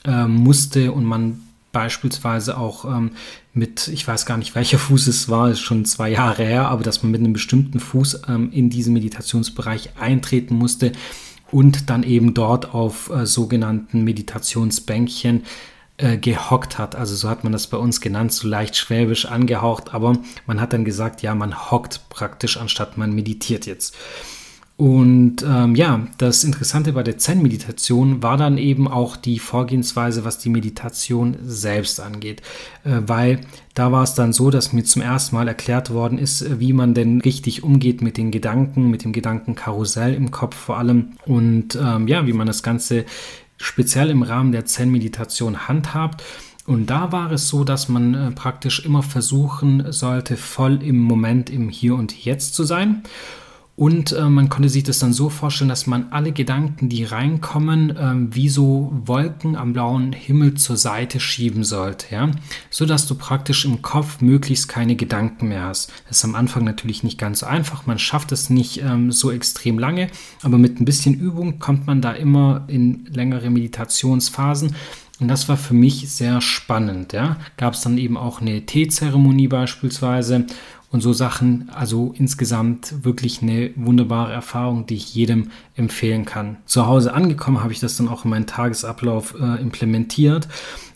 äh, 0.04 0.26
musste 0.26 0.92
und 0.92 1.04
man 1.04 1.40
beispielsweise 1.76 2.56
auch 2.56 2.86
ähm, 2.86 3.10
mit, 3.52 3.88
ich 3.88 4.08
weiß 4.08 4.24
gar 4.24 4.38
nicht, 4.38 4.54
welcher 4.54 4.78
Fuß 4.78 5.08
es 5.08 5.28
war, 5.28 5.50
ist 5.50 5.60
schon 5.60 5.84
zwei 5.84 6.08
Jahre 6.08 6.42
her, 6.42 6.68
aber 6.68 6.82
dass 6.82 7.02
man 7.02 7.12
mit 7.12 7.20
einem 7.20 7.34
bestimmten 7.34 7.80
Fuß 7.80 8.22
ähm, 8.28 8.50
in 8.50 8.70
diesen 8.70 8.94
Meditationsbereich 8.94 9.90
eintreten 10.00 10.54
musste 10.54 10.92
und 11.50 11.90
dann 11.90 12.02
eben 12.02 12.32
dort 12.32 12.72
auf 12.72 13.10
äh, 13.10 13.26
sogenannten 13.26 14.04
Meditationsbänkchen 14.04 15.42
äh, 15.98 16.16
gehockt 16.16 16.78
hat. 16.78 16.96
Also 16.96 17.14
so 17.14 17.28
hat 17.28 17.44
man 17.44 17.52
das 17.52 17.66
bei 17.66 17.76
uns 17.76 18.00
genannt, 18.00 18.32
so 18.32 18.48
leicht 18.48 18.74
schwäbisch 18.74 19.26
angehaucht, 19.26 19.92
aber 19.92 20.16
man 20.46 20.62
hat 20.62 20.72
dann 20.72 20.86
gesagt, 20.86 21.20
ja, 21.20 21.34
man 21.34 21.70
hockt 21.70 22.08
praktisch, 22.08 22.56
anstatt 22.56 22.96
man 22.96 23.14
meditiert 23.14 23.66
jetzt. 23.66 23.94
Und 24.76 25.42
ähm, 25.42 25.74
ja, 25.74 26.06
das 26.18 26.44
Interessante 26.44 26.92
bei 26.92 27.02
der 27.02 27.16
Zen-Meditation 27.16 28.22
war 28.22 28.36
dann 28.36 28.58
eben 28.58 28.88
auch 28.88 29.16
die 29.16 29.38
Vorgehensweise, 29.38 30.26
was 30.26 30.36
die 30.36 30.50
Meditation 30.50 31.38
selbst 31.42 31.98
angeht. 31.98 32.42
Äh, 32.84 33.00
weil 33.06 33.40
da 33.72 33.90
war 33.90 34.02
es 34.02 34.12
dann 34.12 34.34
so, 34.34 34.50
dass 34.50 34.74
mir 34.74 34.84
zum 34.84 35.00
ersten 35.00 35.34
Mal 35.34 35.48
erklärt 35.48 35.94
worden 35.94 36.18
ist, 36.18 36.42
äh, 36.42 36.60
wie 36.60 36.74
man 36.74 36.92
denn 36.92 37.22
richtig 37.22 37.64
umgeht 37.64 38.02
mit 38.02 38.18
den 38.18 38.30
Gedanken, 38.30 38.90
mit 38.90 39.04
dem 39.04 39.14
Gedankenkarussell 39.14 40.12
im 40.12 40.30
Kopf 40.30 40.54
vor 40.54 40.76
allem. 40.76 41.12
Und 41.24 41.78
ähm, 41.80 42.06
ja, 42.06 42.26
wie 42.26 42.34
man 42.34 42.46
das 42.46 42.62
Ganze 42.62 43.06
speziell 43.56 44.10
im 44.10 44.22
Rahmen 44.22 44.52
der 44.52 44.66
Zen-Meditation 44.66 45.68
handhabt. 45.68 46.22
Und 46.66 46.90
da 46.90 47.12
war 47.12 47.32
es 47.32 47.48
so, 47.48 47.64
dass 47.64 47.88
man 47.88 48.12
äh, 48.12 48.30
praktisch 48.32 48.84
immer 48.84 49.02
versuchen 49.02 49.90
sollte, 49.90 50.36
voll 50.36 50.82
im 50.82 50.98
Moment, 50.98 51.48
im 51.48 51.70
Hier 51.70 51.94
und 51.94 52.26
Jetzt 52.26 52.54
zu 52.54 52.64
sein. 52.64 53.04
Und 53.76 54.12
äh, 54.12 54.30
man 54.30 54.48
konnte 54.48 54.70
sich 54.70 54.84
das 54.84 55.00
dann 55.00 55.12
so 55.12 55.28
vorstellen, 55.28 55.68
dass 55.68 55.86
man 55.86 56.06
alle 56.10 56.32
Gedanken, 56.32 56.88
die 56.88 57.04
reinkommen, 57.04 57.90
äh, 57.90 58.34
wie 58.34 58.48
so 58.48 58.90
Wolken 59.04 59.54
am 59.54 59.74
blauen 59.74 60.12
Himmel 60.12 60.54
zur 60.54 60.78
Seite 60.78 61.20
schieben 61.20 61.62
sollte, 61.62 62.06
ja, 62.14 62.30
so 62.70 62.86
dass 62.86 63.06
du 63.06 63.14
praktisch 63.14 63.66
im 63.66 63.82
Kopf 63.82 64.22
möglichst 64.22 64.68
keine 64.68 64.96
Gedanken 64.96 65.48
mehr 65.48 65.64
hast. 65.64 65.92
Das 66.08 66.18
ist 66.18 66.24
am 66.24 66.34
Anfang 66.34 66.64
natürlich 66.64 67.02
nicht 67.02 67.18
ganz 67.18 67.40
so 67.40 67.46
einfach. 67.46 67.84
Man 67.84 67.98
schafft 67.98 68.32
es 68.32 68.48
nicht 68.48 68.80
ähm, 68.82 69.12
so 69.12 69.30
extrem 69.30 69.78
lange, 69.78 70.08
aber 70.42 70.56
mit 70.56 70.80
ein 70.80 70.86
bisschen 70.86 71.12
Übung 71.12 71.58
kommt 71.58 71.86
man 71.86 72.00
da 72.00 72.12
immer 72.12 72.64
in 72.68 73.04
längere 73.12 73.50
Meditationsphasen. 73.50 74.74
Und 75.18 75.28
das 75.28 75.48
war 75.48 75.56
für 75.56 75.74
mich 75.74 76.10
sehr 76.10 76.40
spannend. 76.42 77.14
Ja. 77.14 77.38
Gab 77.56 77.74
es 77.74 77.80
dann 77.80 77.96
eben 77.96 78.18
auch 78.18 78.40
eine 78.40 78.66
Teezeremonie 78.66 79.48
beispielsweise 79.48 80.46
und 80.90 81.00
so 81.00 81.12
Sachen. 81.12 81.70
Also 81.74 82.14
insgesamt 82.16 83.04
wirklich 83.04 83.42
eine 83.42 83.70
wunderbare 83.76 84.32
Erfahrung, 84.32 84.86
die 84.86 84.96
ich 84.96 85.14
jedem 85.14 85.50
empfehlen 85.74 86.24
kann. 86.24 86.58
Zu 86.66 86.86
Hause 86.86 87.14
angekommen 87.14 87.62
habe 87.62 87.72
ich 87.72 87.80
das 87.80 87.96
dann 87.96 88.08
auch 88.08 88.24
in 88.24 88.30
meinen 88.30 88.46
Tagesablauf 88.46 89.34
äh, 89.40 89.60
implementiert. 89.60 90.48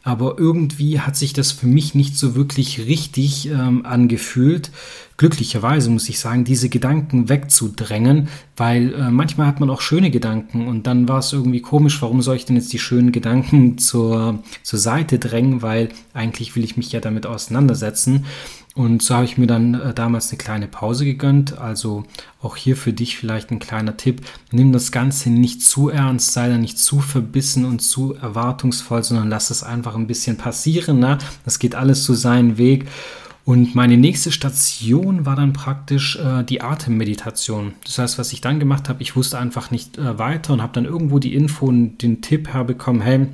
Aber 0.03 0.39
irgendwie 0.39 1.01
hat 1.01 1.17
sich 1.17 1.35
das 1.35 1.53
für 1.53 1.67
mich 1.67 1.95
nicht 1.95 2.17
so 2.17 2.35
wirklich 2.35 2.87
richtig 2.87 3.51
ähm, 3.51 3.85
angefühlt. 3.85 4.71
Glücklicherweise 5.19 5.91
muss 5.91 6.09
ich 6.09 6.19
sagen, 6.19 6.45
diese 6.45 6.71
Gedanken 6.71 7.29
wegzudrängen, 7.29 8.29
weil 8.57 8.95
äh, 8.95 9.11
manchmal 9.11 9.47
hat 9.47 9.61
man 9.61 9.69
auch 9.69 9.83
schöne 9.83 10.11
Gedanken 10.11 10.69
und 10.69 10.87
dann 10.87 11.07
war 11.07 11.19
es 11.19 11.35
irgendwie 11.35 11.61
komisch, 11.61 12.01
warum 12.01 12.23
soll 12.23 12.37
ich 12.37 12.47
denn 12.47 12.57
jetzt 12.57 12.73
die 12.73 12.79
schönen 12.79 13.13
Gedanken 13.13 13.77
zur, 13.79 14.43
zur 14.63 14.79
Seite 14.79 15.19
drängen, 15.19 15.61
weil 15.61 15.91
eigentlich 16.15 16.57
will 16.57 16.65
ich 16.65 16.79
mich 16.79 16.91
ja 16.93 17.01
damit 17.01 17.27
auseinandersetzen. 17.27 18.25
Und 18.77 19.03
so 19.03 19.17
habe 19.17 19.25
ich 19.25 19.37
mir 19.37 19.49
dann 19.49 19.75
äh, 19.75 19.93
damals 19.93 20.31
eine 20.31 20.39
kleine 20.39 20.69
Pause 20.69 21.05
gegönnt. 21.05 21.59
Also 21.59 22.05
auch 22.41 22.57
hier 22.57 22.77
für 22.77 22.93
dich 22.93 23.17
vielleicht 23.17 23.51
ein 23.51 23.59
kleiner 23.59 23.97
Tipp. 23.97 24.23
Nimm 24.53 24.73
das 24.73 24.93
Ganze 24.93 25.31
nicht 25.31 25.63
zu 25.63 25.89
ernst, 25.89 26.33
sei 26.33 26.49
da 26.49 26.57
nicht 26.57 26.79
zu 26.79 27.01
verbissen 27.01 27.65
und 27.65 27.81
zu 27.81 28.15
erwartungsvoll, 28.15 29.03
sondern 29.03 29.29
lass 29.29 29.51
es 29.51 29.65
einfach 29.65 29.97
ein 29.97 30.07
bisschen 30.07 30.37
passieren. 30.37 31.01
Ne? 31.01 31.19
Das 31.45 31.59
geht 31.59 31.75
alles 31.75 32.05
so 32.05 32.15
seinen 32.15 32.59
Weg. 32.59 32.87
Und 33.45 33.75
meine 33.75 33.97
nächste 33.97 34.31
Station 34.31 35.27
war 35.27 35.35
dann 35.35 35.53
praktisch 35.53 36.17
äh, 36.17 36.45
die 36.45 36.61
Atemmeditation. 36.61 37.73
Das 37.85 37.99
heißt, 37.99 38.19
was 38.19 38.33
ich 38.33 38.41
dann 38.41 38.61
gemacht 38.61 38.89
habe, 38.89 39.03
ich 39.03 39.17
wusste 39.17 39.39
einfach 39.39 39.73
nicht 39.73 39.99
äh, 39.99 40.19
weiter 40.19 40.53
und 40.53 40.63
habe 40.63 40.75
dann 40.75 40.85
irgendwo 40.85 41.19
die 41.19 41.35
Info 41.35 41.67
und 41.67 41.99
den 41.99 42.23
Tipp 42.23 42.49
herbekommen, 42.53 43.03
hey, 43.03 43.27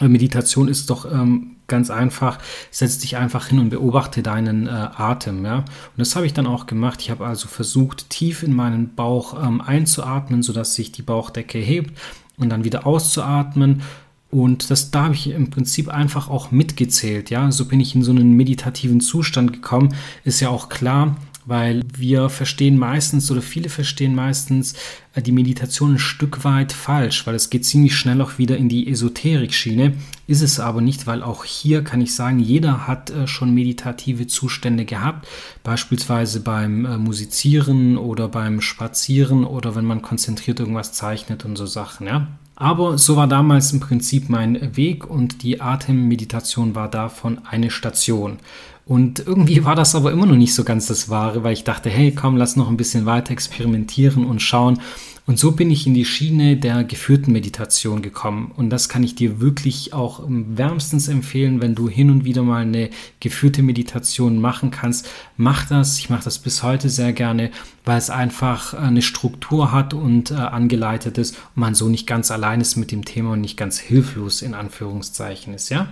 Meditation 0.00 0.68
ist 0.68 0.88
doch 0.88 1.10
ähm, 1.12 1.51
ganz 1.66 1.90
einfach, 1.90 2.38
setz 2.70 2.98
dich 2.98 3.16
einfach 3.16 3.46
hin 3.46 3.58
und 3.58 3.70
beobachte 3.70 4.22
deinen 4.22 4.66
äh, 4.66 4.70
Atem. 4.70 5.44
Ja? 5.44 5.58
Und 5.58 5.66
das 5.96 6.16
habe 6.16 6.26
ich 6.26 6.34
dann 6.34 6.46
auch 6.46 6.66
gemacht. 6.66 7.00
Ich 7.00 7.10
habe 7.10 7.26
also 7.26 7.48
versucht, 7.48 8.10
tief 8.10 8.42
in 8.42 8.52
meinen 8.52 8.94
Bauch 8.94 9.42
ähm, 9.42 9.60
einzuatmen, 9.60 10.42
sodass 10.42 10.74
sich 10.74 10.92
die 10.92 11.02
Bauchdecke 11.02 11.58
hebt 11.58 11.98
und 12.36 12.50
dann 12.50 12.64
wieder 12.64 12.86
auszuatmen. 12.86 13.82
Und 14.30 14.70
das, 14.70 14.90
da 14.90 15.04
habe 15.04 15.14
ich 15.14 15.28
im 15.28 15.50
Prinzip 15.50 15.88
einfach 15.88 16.30
auch 16.30 16.50
mitgezählt. 16.50 17.28
Ja, 17.28 17.52
so 17.52 17.66
bin 17.66 17.80
ich 17.80 17.94
in 17.94 18.02
so 18.02 18.12
einen 18.12 18.32
meditativen 18.32 19.00
Zustand 19.00 19.52
gekommen. 19.52 19.94
Ist 20.24 20.40
ja 20.40 20.48
auch 20.48 20.70
klar, 20.70 21.16
weil 21.44 21.82
wir 21.96 22.28
verstehen 22.28 22.78
meistens 22.78 23.30
oder 23.30 23.42
viele 23.42 23.68
verstehen 23.68 24.14
meistens 24.14 24.74
äh, 25.14 25.22
die 25.22 25.32
Meditation 25.32 25.94
ein 25.94 25.98
Stück 25.98 26.44
weit 26.44 26.72
falsch, 26.72 27.26
weil 27.26 27.34
es 27.34 27.50
geht 27.50 27.64
ziemlich 27.64 27.94
schnell 27.96 28.20
auch 28.22 28.38
wieder 28.38 28.56
in 28.56 28.68
die 28.68 28.88
Esoterik-Schiene. 28.88 29.94
Ist 30.32 30.40
es 30.40 30.60
aber 30.60 30.80
nicht, 30.80 31.06
weil 31.06 31.22
auch 31.22 31.44
hier 31.44 31.84
kann 31.84 32.00
ich 32.00 32.14
sagen, 32.14 32.38
jeder 32.38 32.86
hat 32.86 33.10
äh, 33.10 33.26
schon 33.26 33.52
meditative 33.52 34.26
Zustände 34.26 34.86
gehabt, 34.86 35.28
beispielsweise 35.62 36.40
beim 36.40 36.86
äh, 36.86 36.96
Musizieren 36.96 37.98
oder 37.98 38.28
beim 38.28 38.62
Spazieren 38.62 39.44
oder 39.44 39.74
wenn 39.74 39.84
man 39.84 40.00
konzentriert 40.00 40.58
irgendwas 40.58 40.94
zeichnet 40.94 41.44
und 41.44 41.56
so 41.56 41.66
Sachen, 41.66 42.06
ja. 42.06 42.28
Aber 42.56 42.96
so 42.96 43.16
war 43.16 43.26
damals 43.26 43.74
im 43.74 43.80
Prinzip 43.80 44.30
mein 44.30 44.74
Weg 44.74 45.04
und 45.04 45.42
die 45.42 45.60
Atemmeditation 45.60 46.74
war 46.74 46.88
davon 46.88 47.42
eine 47.44 47.70
Station. 47.70 48.38
Und 48.86 49.18
irgendwie 49.18 49.66
war 49.66 49.74
das 49.74 49.94
aber 49.94 50.12
immer 50.12 50.24
noch 50.24 50.36
nicht 50.36 50.54
so 50.54 50.64
ganz 50.64 50.86
das 50.86 51.10
Wahre, 51.10 51.44
weil 51.44 51.52
ich 51.52 51.64
dachte, 51.64 51.90
hey, 51.90 52.10
komm, 52.12 52.38
lass 52.38 52.56
noch 52.56 52.70
ein 52.70 52.78
bisschen 52.78 53.04
weiter 53.04 53.32
experimentieren 53.32 54.24
und 54.24 54.40
schauen, 54.40 54.80
und 55.24 55.38
so 55.38 55.52
bin 55.52 55.70
ich 55.70 55.86
in 55.86 55.94
die 55.94 56.04
Schiene 56.04 56.56
der 56.56 56.82
geführten 56.82 57.30
Meditation 57.30 58.02
gekommen. 58.02 58.50
Und 58.56 58.70
das 58.70 58.88
kann 58.88 59.04
ich 59.04 59.14
dir 59.14 59.40
wirklich 59.40 59.92
auch 59.92 60.24
wärmstens 60.26 61.06
empfehlen, 61.06 61.60
wenn 61.60 61.76
du 61.76 61.88
hin 61.88 62.10
und 62.10 62.24
wieder 62.24 62.42
mal 62.42 62.62
eine 62.62 62.90
geführte 63.20 63.62
Meditation 63.62 64.40
machen 64.40 64.72
kannst. 64.72 65.08
Mach 65.36 65.68
das. 65.68 65.98
Ich 65.98 66.10
mache 66.10 66.24
das 66.24 66.40
bis 66.40 66.64
heute 66.64 66.90
sehr 66.90 67.12
gerne, 67.12 67.52
weil 67.84 67.98
es 67.98 68.10
einfach 68.10 68.74
eine 68.74 69.00
Struktur 69.00 69.70
hat 69.70 69.94
und 69.94 70.32
äh, 70.32 70.34
angeleitet 70.34 71.18
ist 71.18 71.36
und 71.54 71.60
man 71.60 71.76
so 71.76 71.88
nicht 71.88 72.08
ganz 72.08 72.32
allein 72.32 72.60
ist 72.60 72.74
mit 72.74 72.90
dem 72.90 73.04
Thema 73.04 73.32
und 73.32 73.42
nicht 73.42 73.56
ganz 73.56 73.78
hilflos 73.78 74.42
in 74.42 74.54
Anführungszeichen 74.54 75.54
ist, 75.54 75.68
ja. 75.68 75.88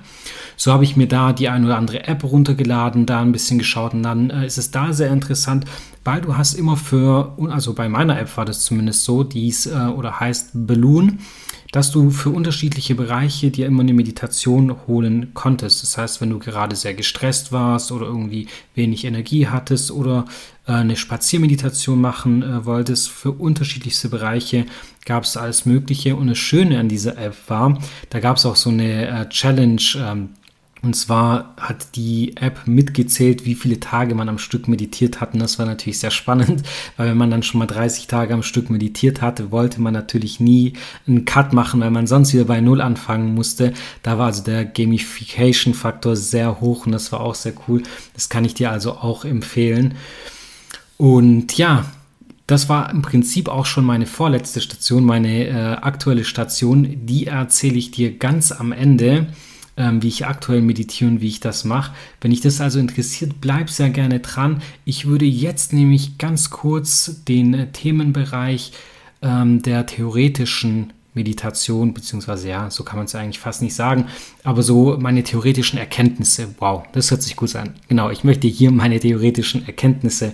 So 0.56 0.72
habe 0.72 0.82
ich 0.82 0.96
mir 0.96 1.06
da 1.06 1.32
die 1.32 1.49
ein 1.49 1.64
oder 1.64 1.78
andere 1.78 2.08
App 2.08 2.25
runtergeladen, 2.25 3.06
da 3.06 3.20
ein 3.20 3.32
bisschen 3.32 3.58
geschaut 3.58 3.94
und 3.94 4.02
dann 4.02 4.30
äh, 4.30 4.46
ist 4.46 4.58
es 4.58 4.72
da 4.72 4.92
sehr 4.92 5.12
interessant, 5.12 5.66
weil 6.04 6.21
du 6.21 6.37
hast 6.37 6.54
immer 6.54 6.76
für, 6.76 7.37
also 7.50 7.75
bei 7.75 7.88
meiner 7.88 8.19
App 8.19 8.37
war 8.37 8.45
das 8.45 8.64
zumindest 8.64 9.04
so, 9.04 9.23
dies 9.23 9.66
äh, 9.66 9.75
oder 9.75 10.21
heißt 10.21 10.50
Balloon, 10.54 11.19
dass 11.73 11.92
du 11.92 12.11
für 12.11 12.30
unterschiedliche 12.30 12.95
Bereiche 12.95 13.50
dir 13.50 13.66
immer 13.66 13.83
eine 13.83 13.95
Meditation 13.95 14.75
holen 14.87 15.33
konntest. 15.35 15.83
Das 15.83 15.97
heißt, 15.99 16.21
wenn 16.21 16.30
du 16.30 16.38
gerade 16.38 16.75
sehr 16.75 16.95
gestresst 16.95 17.52
warst 17.52 17.92
oder 17.92 18.07
irgendwie 18.07 18.49
wenig 18.75 19.04
Energie 19.04 19.47
hattest 19.47 19.92
oder 19.92 20.25
äh, 20.66 20.73
eine 20.73 20.97
Spaziermeditation 20.97 22.00
machen 22.00 22.42
äh, 22.42 22.64
wolltest, 22.64 23.09
für 23.11 23.33
unterschiedlichste 23.33 24.09
Bereiche 24.09 24.66
gab 25.04 25.25
es 25.25 25.37
alles 25.37 25.64
Mögliche. 25.64 26.16
Und 26.16 26.28
das 26.28 26.38
Schöne 26.38 26.80
an 26.80 26.88
dieser 26.88 27.16
App 27.19 27.37
war, 27.49 27.78
da 28.11 28.21
gab 28.21 28.38
es 28.38 28.47
auch 28.47 28.57
so 28.57 28.71
eine 28.71 29.07
äh, 29.09 29.28
Challenge. 29.28 29.83
Ähm, 29.97 30.30
und 30.82 30.96
zwar 30.96 31.54
hat 31.58 31.94
die 31.96 32.37
App 32.38 32.66
mitgezählt, 32.66 33.44
wie 33.44 33.54
viele 33.54 33.80
Tage 33.80 34.14
man 34.14 34.30
am 34.30 34.38
Stück 34.38 34.66
meditiert 34.66 35.20
hat. 35.20 35.34
Und 35.34 35.40
das 35.40 35.58
war 35.58 35.66
natürlich 35.66 35.99
sehr 35.99 36.10
spannend, 36.10 36.62
weil 36.96 37.10
wenn 37.10 37.18
man 37.18 37.30
dann 37.30 37.42
schon 37.42 37.58
mal 37.58 37.66
30 37.66 38.06
Tage 38.06 38.32
am 38.32 38.42
Stück 38.42 38.70
meditiert 38.70 39.20
hatte, 39.20 39.50
wollte 39.50 39.80
man 39.82 39.92
natürlich 39.92 40.40
nie 40.40 40.72
einen 41.06 41.26
Cut 41.26 41.52
machen, 41.52 41.80
weil 41.80 41.90
man 41.90 42.06
sonst 42.06 42.32
wieder 42.32 42.44
bei 42.44 42.62
Null 42.62 42.80
anfangen 42.80 43.34
musste. 43.34 43.75
Da 44.02 44.16
war 44.16 44.26
also 44.26 44.42
der 44.42 44.64
Gamification-Faktor 44.64 46.16
sehr 46.16 46.60
hoch 46.60 46.87
und 46.87 46.92
das 46.92 47.12
war 47.12 47.20
auch 47.20 47.34
sehr 47.34 47.52
cool. 47.68 47.82
Das 48.14 48.30
kann 48.30 48.46
ich 48.46 48.54
dir 48.54 48.70
also 48.70 48.92
auch 48.92 49.26
empfehlen. 49.26 49.94
Und 50.96 51.58
ja, 51.58 51.84
das 52.46 52.70
war 52.70 52.90
im 52.90 53.02
Prinzip 53.02 53.49
auch 53.49 53.66
schon 53.66 53.84
meine 53.84 54.06
vorletzte 54.06 54.62
Station, 54.62 55.04
meine 55.04 55.46
äh, 55.46 55.52
aktuelle 55.52 56.25
Station. 56.25 57.06
Die 57.06 57.26
erzähle 57.26 57.76
ich 57.76 57.90
dir 57.90 58.16
ganz 58.16 58.50
am 58.50 58.72
Ende 58.72 59.26
ähm, 59.80 60.02
wie 60.02 60.08
ich 60.08 60.26
aktuell 60.26 60.60
meditiere 60.60 61.10
und 61.10 61.20
wie 61.22 61.28
ich 61.28 61.40
das 61.40 61.64
mache. 61.64 61.92
Wenn 62.20 62.30
dich 62.32 62.42
das 62.42 62.60
also 62.60 62.78
interessiert, 62.78 63.40
bleib 63.40 63.70
sehr 63.70 63.88
gerne 63.88 64.20
dran. 64.20 64.60
Ich 64.84 65.06
würde 65.06 65.25
jetzt 65.25 65.72
nämlich 65.72 66.18
ganz 66.18 66.50
kurz 66.50 67.25
den 67.26 67.54
äh, 67.54 67.72
Themenbereich 67.72 68.72
ähm, 69.22 69.62
der 69.62 69.87
theoretischen 69.87 70.92
Meditation, 71.14 71.94
beziehungsweise 71.94 72.50
ja, 72.50 72.70
so 72.70 72.84
kann 72.84 72.99
man 72.99 73.06
es 73.06 73.14
eigentlich 73.14 73.38
fast 73.38 73.62
nicht 73.62 73.75
sagen, 73.75 74.06
aber 74.44 74.62
so 74.62 74.96
meine 75.00 75.25
theoretischen 75.25 75.78
Erkenntnisse, 75.78 76.54
wow, 76.58 76.84
das 76.92 77.10
hört 77.10 77.22
sich 77.22 77.34
gut 77.34 77.56
an. 77.56 77.75
Genau, 77.88 78.10
ich 78.10 78.22
möchte 78.22 78.46
hier 78.49 78.70
meine 78.70 79.00
theoretischen 79.00 79.66
Erkenntnisse 79.66 80.32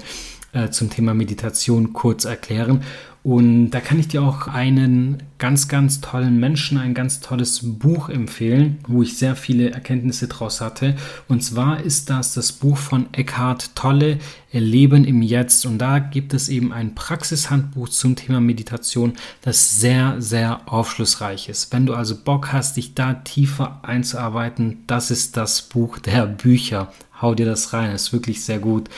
äh, 0.52 0.70
zum 0.70 0.90
Thema 0.90 1.14
Meditation 1.14 1.92
kurz 1.92 2.24
erklären. 2.24 2.82
Und 3.26 3.70
da 3.70 3.80
kann 3.80 3.98
ich 3.98 4.06
dir 4.06 4.22
auch 4.22 4.46
einen 4.46 5.20
ganz, 5.38 5.66
ganz 5.66 6.00
tollen 6.00 6.38
Menschen, 6.38 6.78
ein 6.78 6.94
ganz 6.94 7.18
tolles 7.18 7.58
Buch 7.60 8.08
empfehlen, 8.08 8.78
wo 8.86 9.02
ich 9.02 9.18
sehr 9.18 9.34
viele 9.34 9.72
Erkenntnisse 9.72 10.28
draus 10.28 10.60
hatte. 10.60 10.94
Und 11.26 11.42
zwar 11.42 11.80
ist 11.80 12.08
das 12.08 12.34
das 12.34 12.52
Buch 12.52 12.76
von 12.76 13.08
Eckhart 13.10 13.74
Tolle, 13.74 14.18
Leben 14.52 15.04
im 15.04 15.22
Jetzt. 15.22 15.66
Und 15.66 15.78
da 15.78 15.98
gibt 15.98 16.34
es 16.34 16.48
eben 16.48 16.72
ein 16.72 16.94
Praxishandbuch 16.94 17.88
zum 17.88 18.14
Thema 18.14 18.38
Meditation, 18.40 19.14
das 19.42 19.80
sehr, 19.80 20.14
sehr 20.20 20.60
aufschlussreich 20.72 21.48
ist. 21.48 21.72
Wenn 21.72 21.84
du 21.84 21.94
also 21.94 22.16
Bock 22.22 22.52
hast, 22.52 22.76
dich 22.76 22.94
da 22.94 23.14
tiefer 23.14 23.80
einzuarbeiten, 23.82 24.84
das 24.86 25.10
ist 25.10 25.36
das 25.36 25.62
Buch 25.62 25.98
der 25.98 26.28
Bücher. 26.28 26.92
Hau 27.20 27.34
dir 27.34 27.46
das 27.46 27.72
rein, 27.72 27.90
ist 27.90 28.12
wirklich 28.12 28.44
sehr 28.44 28.60
gut. 28.60 28.88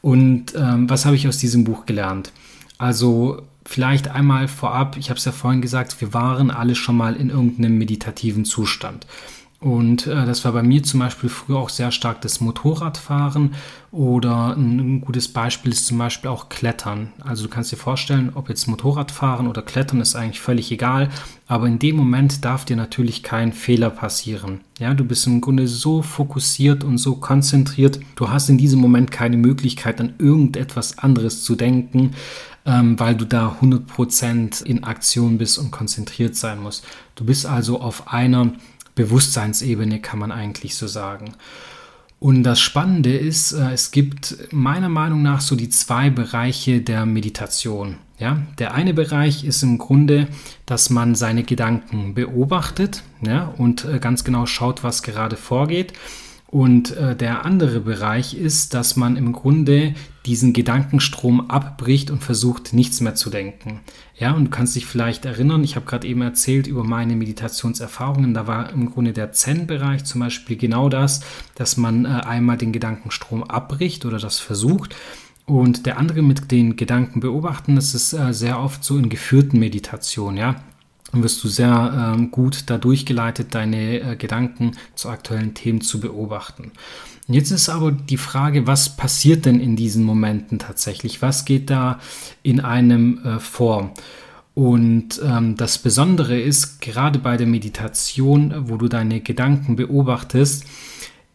Und 0.00 0.54
ähm, 0.54 0.88
was 0.88 1.06
habe 1.06 1.16
ich 1.16 1.26
aus 1.26 1.38
diesem 1.38 1.64
Buch 1.64 1.86
gelernt? 1.86 2.30
Also 2.78 3.42
Vielleicht 3.64 4.08
einmal 4.08 4.48
vorab, 4.48 4.96
ich 4.96 5.10
habe 5.10 5.18
es 5.18 5.24
ja 5.24 5.32
vorhin 5.32 5.62
gesagt, 5.62 6.00
wir 6.00 6.12
waren 6.12 6.50
alle 6.50 6.74
schon 6.74 6.96
mal 6.96 7.16
in 7.16 7.30
irgendeinem 7.30 7.78
meditativen 7.78 8.44
Zustand. 8.44 9.06
Und 9.64 10.06
äh, 10.06 10.26
das 10.26 10.44
war 10.44 10.52
bei 10.52 10.62
mir 10.62 10.82
zum 10.82 11.00
Beispiel 11.00 11.30
früher 11.30 11.56
auch 11.56 11.70
sehr 11.70 11.90
stark 11.90 12.20
das 12.20 12.42
Motorradfahren 12.42 13.54
oder 13.92 14.54
ein, 14.54 15.00
gutes 15.00 15.28
Beispiel 15.28 15.72
ist 15.72 15.86
zum 15.86 15.96
Beispiel 15.96 16.28
auch 16.28 16.50
Klettern. 16.50 17.14
Also 17.24 17.44
du 17.44 17.48
kannst 17.48 17.72
dir 17.72 17.78
vorstellen, 17.78 18.32
ob 18.34 18.50
jetzt 18.50 18.66
Motorradfahren 18.66 19.46
oder 19.46 19.62
Klettern 19.62 20.02
ist 20.02 20.16
eigentlich 20.16 20.42
völlig 20.42 20.70
egal, 20.70 21.08
aber 21.46 21.66
in 21.66 21.78
dem 21.78 21.96
Moment 21.96 22.44
darf 22.44 22.66
dir 22.66 22.76
natürlich 22.76 23.22
kein 23.22 23.54
Fehler 23.54 23.88
passieren. 23.88 24.60
Ja, 24.78 24.92
du 24.92 25.04
bist 25.04 25.26
im 25.26 25.40
Grunde 25.40 25.66
so 25.66 26.02
fokussiert 26.02 26.84
und 26.84 26.98
so 26.98 27.16
konzentriert, 27.16 28.00
du 28.16 28.28
hast 28.28 28.50
in 28.50 28.58
diesem 28.58 28.80
Moment 28.80 29.12
keine 29.12 29.38
Möglichkeit 29.38 29.98
an 29.98 30.12
irgendetwas 30.18 30.98
anderes 30.98 31.42
zu 31.42 31.56
denken 31.56 32.10
ähm, 32.66 32.98
weil 32.98 33.14
du 33.14 33.24
da 33.24 33.56
100% 33.60 34.64
in 34.64 34.84
Aktion 34.84 35.38
bist 35.38 35.58
und 35.58 35.70
konzentriert 35.70 36.36
sein 36.36 36.60
musst. 36.60 36.86
Du 37.14 37.24
bist 37.24 37.46
also 37.46 37.80
auf 37.80 38.12
einer 38.12 38.52
Bewusstseinsebene, 38.94 40.00
kann 40.00 40.18
man 40.18 40.32
eigentlich 40.32 40.76
so 40.76 40.86
sagen. 40.86 41.34
Und 42.20 42.42
das 42.42 42.60
Spannende 42.60 43.14
ist, 43.14 43.52
äh, 43.52 43.72
es 43.72 43.90
gibt 43.90 44.52
meiner 44.52 44.88
Meinung 44.88 45.22
nach 45.22 45.40
so 45.40 45.56
die 45.56 45.68
zwei 45.68 46.10
Bereiche 46.10 46.80
der 46.80 47.04
Meditation. 47.04 47.98
Ja, 48.18 48.42
der 48.58 48.74
eine 48.74 48.94
Bereich 48.94 49.44
ist 49.44 49.62
im 49.64 49.76
Grunde, 49.76 50.28
dass 50.66 50.88
man 50.88 51.16
seine 51.16 51.42
Gedanken 51.42 52.14
beobachtet 52.14 53.02
ja, 53.26 53.52
und 53.58 53.84
äh, 53.84 53.98
ganz 53.98 54.22
genau 54.22 54.46
schaut, 54.46 54.84
was 54.84 55.02
gerade 55.02 55.36
vorgeht. 55.36 55.92
Und 56.54 56.96
äh, 56.96 57.16
der 57.16 57.44
andere 57.44 57.80
Bereich 57.80 58.34
ist, 58.34 58.74
dass 58.74 58.94
man 58.94 59.16
im 59.16 59.32
Grunde 59.32 59.94
diesen 60.24 60.52
Gedankenstrom 60.52 61.50
abbricht 61.50 62.12
und 62.12 62.22
versucht, 62.22 62.72
nichts 62.72 63.00
mehr 63.00 63.16
zu 63.16 63.28
denken. 63.28 63.80
Ja, 64.16 64.34
und 64.34 64.44
du 64.44 64.50
kannst 64.50 64.76
dich 64.76 64.86
vielleicht 64.86 65.24
erinnern, 65.24 65.64
ich 65.64 65.74
habe 65.74 65.84
gerade 65.84 66.06
eben 66.06 66.22
erzählt 66.22 66.68
über 66.68 66.84
meine 66.84 67.16
Meditationserfahrungen. 67.16 68.34
Da 68.34 68.46
war 68.46 68.70
im 68.70 68.92
Grunde 68.92 69.12
der 69.12 69.32
Zen-Bereich 69.32 70.04
zum 70.04 70.20
Beispiel 70.20 70.56
genau 70.56 70.88
das, 70.88 71.22
dass 71.56 71.76
man 71.76 72.04
äh, 72.04 72.08
einmal 72.08 72.56
den 72.56 72.70
Gedankenstrom 72.70 73.42
abbricht 73.42 74.04
oder 74.04 74.20
das 74.20 74.38
versucht. 74.38 74.94
Und 75.46 75.86
der 75.86 75.98
andere 75.98 76.22
mit 76.22 76.52
den 76.52 76.76
Gedanken 76.76 77.18
beobachten, 77.18 77.74
das 77.74 77.96
ist 77.96 78.12
äh, 78.12 78.32
sehr 78.32 78.60
oft 78.60 78.84
so 78.84 78.96
in 78.96 79.08
geführten 79.08 79.58
Meditationen, 79.58 80.36
ja 80.36 80.62
wirst 81.22 81.42
du 81.44 81.48
sehr 81.48 82.14
ähm, 82.16 82.30
gut 82.30 82.64
dadurch 82.66 83.06
geleitet, 83.06 83.54
deine 83.54 84.00
äh, 84.00 84.16
Gedanken 84.16 84.72
zu 84.94 85.08
aktuellen 85.08 85.54
Themen 85.54 85.80
zu 85.80 86.00
beobachten. 86.00 86.72
Und 87.26 87.34
jetzt 87.34 87.50
ist 87.50 87.68
aber 87.68 87.92
die 87.92 88.18
Frage, 88.18 88.66
was 88.66 88.96
passiert 88.96 89.46
denn 89.46 89.60
in 89.60 89.76
diesen 89.76 90.04
Momenten 90.04 90.58
tatsächlich? 90.58 91.22
Was 91.22 91.44
geht 91.44 91.70
da 91.70 91.98
in 92.42 92.60
einem 92.60 93.24
äh, 93.24 93.38
vor? 93.40 93.94
Und 94.54 95.20
ähm, 95.24 95.56
das 95.56 95.78
Besondere 95.78 96.38
ist, 96.38 96.80
gerade 96.80 97.18
bei 97.18 97.36
der 97.36 97.46
Meditation, 97.46 98.68
wo 98.68 98.76
du 98.76 98.88
deine 98.88 99.20
Gedanken 99.20 99.74
beobachtest, 99.74 100.64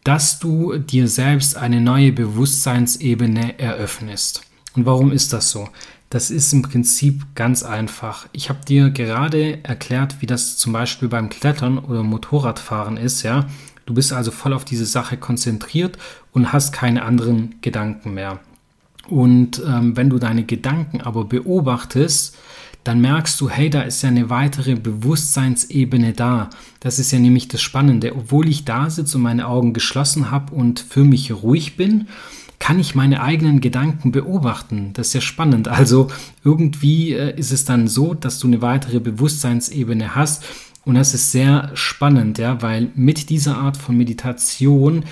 dass 0.04 0.38
du 0.38 0.78
dir 0.78 1.06
selbst 1.08 1.56
eine 1.56 1.80
neue 1.80 2.12
Bewusstseinsebene 2.12 3.58
eröffnest. 3.58 4.42
Und 4.74 4.86
warum 4.86 5.12
ist 5.12 5.32
das 5.32 5.50
so? 5.50 5.68
Das 6.10 6.32
ist 6.32 6.52
im 6.52 6.62
Prinzip 6.62 7.22
ganz 7.36 7.62
einfach. 7.62 8.26
Ich 8.32 8.48
habe 8.48 8.64
dir 8.66 8.90
gerade 8.90 9.62
erklärt, 9.62 10.16
wie 10.20 10.26
das 10.26 10.56
zum 10.56 10.72
Beispiel 10.72 11.08
beim 11.08 11.28
Klettern 11.28 11.78
oder 11.78 12.02
Motorradfahren 12.02 12.96
ist, 12.96 13.22
ja. 13.22 13.46
Du 13.86 13.94
bist 13.94 14.12
also 14.12 14.32
voll 14.32 14.52
auf 14.52 14.64
diese 14.64 14.86
Sache 14.86 15.16
konzentriert 15.16 15.98
und 16.32 16.52
hast 16.52 16.72
keine 16.72 17.04
anderen 17.04 17.54
Gedanken 17.60 18.14
mehr. 18.14 18.40
Und 19.08 19.62
ähm, 19.64 19.96
wenn 19.96 20.10
du 20.10 20.18
deine 20.18 20.44
Gedanken 20.44 21.00
aber 21.00 21.24
beobachtest, 21.24 22.36
dann 22.82 23.00
merkst 23.00 23.40
du, 23.40 23.48
hey, 23.48 23.70
da 23.70 23.82
ist 23.82 24.02
ja 24.02 24.08
eine 24.08 24.30
weitere 24.30 24.74
Bewusstseinsebene 24.74 26.12
da. 26.12 26.50
Das 26.80 26.98
ist 26.98 27.12
ja 27.12 27.18
nämlich 27.18 27.48
das 27.48 27.60
Spannende. 27.60 28.16
Obwohl 28.16 28.48
ich 28.48 28.64
da 28.64 28.90
sitze 28.90 29.16
und 29.16 29.24
meine 29.24 29.46
Augen 29.46 29.74
geschlossen 29.74 30.30
habe 30.30 30.54
und 30.54 30.80
für 30.80 31.04
mich 31.04 31.32
ruhig 31.32 31.76
bin, 31.76 32.08
kann 32.60 32.78
ich 32.78 32.94
meine 32.94 33.22
eigenen 33.22 33.60
Gedanken 33.60 34.12
beobachten. 34.12 34.90
Das 34.92 35.08
ist 35.08 35.14
ja 35.14 35.20
spannend. 35.20 35.66
Also 35.66 36.06
irgendwie 36.44 37.14
äh, 37.14 37.36
ist 37.36 37.50
es 37.50 37.64
dann 37.64 37.88
so, 37.88 38.14
dass 38.14 38.38
du 38.38 38.46
eine 38.46 38.62
weitere 38.62 39.00
Bewusstseinsebene 39.00 40.14
hast. 40.14 40.44
Und 40.84 40.94
das 40.94 41.12
ist 41.14 41.32
sehr 41.32 41.72
spannend, 41.74 42.38
ja, 42.38 42.62
weil 42.62 42.90
mit 42.94 43.28
dieser 43.30 43.56
Art 43.56 43.76
von 43.76 43.96
Meditation 43.96 45.04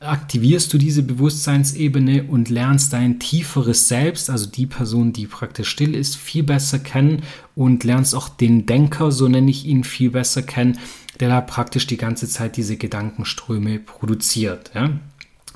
aktivierst 0.00 0.72
du 0.72 0.78
diese 0.78 1.02
Bewusstseinsebene 1.02 2.24
und 2.24 2.50
lernst 2.50 2.92
dein 2.92 3.18
tieferes 3.18 3.88
Selbst, 3.88 4.28
also 4.28 4.46
die 4.46 4.66
Person, 4.66 5.12
die 5.12 5.26
praktisch 5.26 5.68
still 5.68 5.94
ist, 5.94 6.16
viel 6.16 6.42
besser 6.42 6.78
kennen 6.78 7.22
und 7.54 7.84
lernst 7.84 8.14
auch 8.14 8.28
den 8.28 8.66
Denker, 8.66 9.12
so 9.12 9.28
nenne 9.28 9.50
ich 9.50 9.64
ihn, 9.66 9.84
viel 9.84 10.10
besser 10.10 10.42
kennen, 10.42 10.78
der 11.20 11.28
da 11.28 11.40
praktisch 11.40 11.86
die 11.86 11.96
ganze 11.96 12.28
Zeit 12.28 12.56
diese 12.56 12.76
Gedankenströme 12.76 13.78
produziert. 13.78 14.72
Ja? 14.74 14.90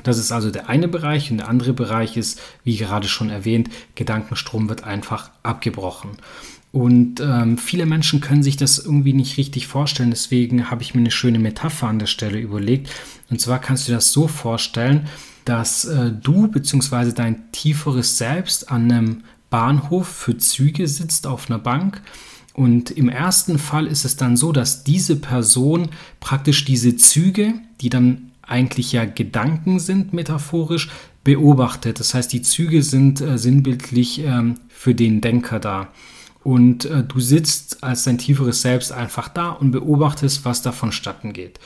Das 0.03 0.19
ist 0.19 0.33
also 0.33 0.51
der 0.51 0.69
eine 0.69 0.89
Bereich 0.89 1.31
und 1.31 1.39
der 1.39 1.49
andere 1.49 1.73
Bereich 1.73 2.17
ist, 2.17 2.41
wie 2.65 2.77
gerade 2.77 3.09
schon 3.09 3.31
erwähnt, 3.31 3.69
Gedankenstrom 3.95 4.69
wird 4.69 4.85
einfach 4.85 5.31
abgebrochen. 5.43 6.11
Und 6.71 7.21
ähm, 7.21 7.57
viele 7.57 7.87
Menschen 7.87 8.21
können 8.21 8.43
sich 8.43 8.57
das 8.57 8.79
irgendwie 8.79 9.15
nicht 9.15 9.39
richtig 9.39 9.67
vorstellen. 9.67 10.11
Deswegen 10.11 10.71
habe 10.71 10.83
ich 10.83 10.95
mir 10.95 11.01
eine 11.01 11.11
schöne 11.11 11.39
Metapher 11.39 11.89
an 11.89 11.99
der 11.99 12.07
Stelle 12.07 12.39
überlegt. 12.39 12.91
Und 13.31 13.41
zwar 13.41 13.59
kannst 13.59 13.89
du 13.89 13.93
das 13.93 14.13
so 14.13 14.29
vorstellen, 14.29 15.09
dass 15.45 15.87
äh, 15.87 16.13
du 16.13 16.49
bzw. 16.49 17.13
dein 17.13 17.51
tieferes 17.53 18.19
Selbst 18.19 18.71
an 18.71 18.93
einem 18.93 19.25
Bahnhof 19.51 20.07
für 20.07 20.37
Züge 20.37 20.87
sitzt 20.89 21.27
auf 21.27 21.51
einer 21.51 21.59
Bank. 21.59 22.03
Und 22.53 22.91
im 22.91 23.09
ersten 23.09 23.59
Fall 23.59 23.87
ist 23.87 24.05
es 24.05 24.17
dann 24.17 24.37
so, 24.37 24.53
dass 24.53 24.85
diese 24.85 25.17
Person 25.17 25.89
praktisch 26.21 26.65
diese 26.65 26.97
Züge, 26.97 27.55
die 27.81 27.89
dann 27.89 28.28
eigentlich 28.49 28.93
ja 28.93 29.05
Gedanken 29.05 29.79
sind, 29.79 30.13
metaphorisch, 30.13 30.89
beobachtet. 31.25 32.01
Das 32.01 32.15
heißt, 32.15 32.33
die 32.33 32.43
Züge 32.43 32.83
sind 32.83 33.21
äh, 33.21 33.39
sinnbildlich 33.39 34.21
ähm, 34.25 34.55
für 34.69 34.95
den 34.95 35.21
Denker 35.21 35.61
da. 35.61 35.89
Und 36.43 36.87
äh, 36.87 37.03
du 37.03 37.21
sitzt 37.21 37.85
als 37.85 38.05
dein 38.05 38.19
tieferes 38.19 38.63
Selbst 38.63 38.93
einfach 38.93 39.29
da 39.29 39.51
und 39.51 39.71
beobachtest, 39.71 40.45
was 40.45 40.63
da 40.63 40.73
vonstatten 40.73 41.33
geht. 41.33 41.61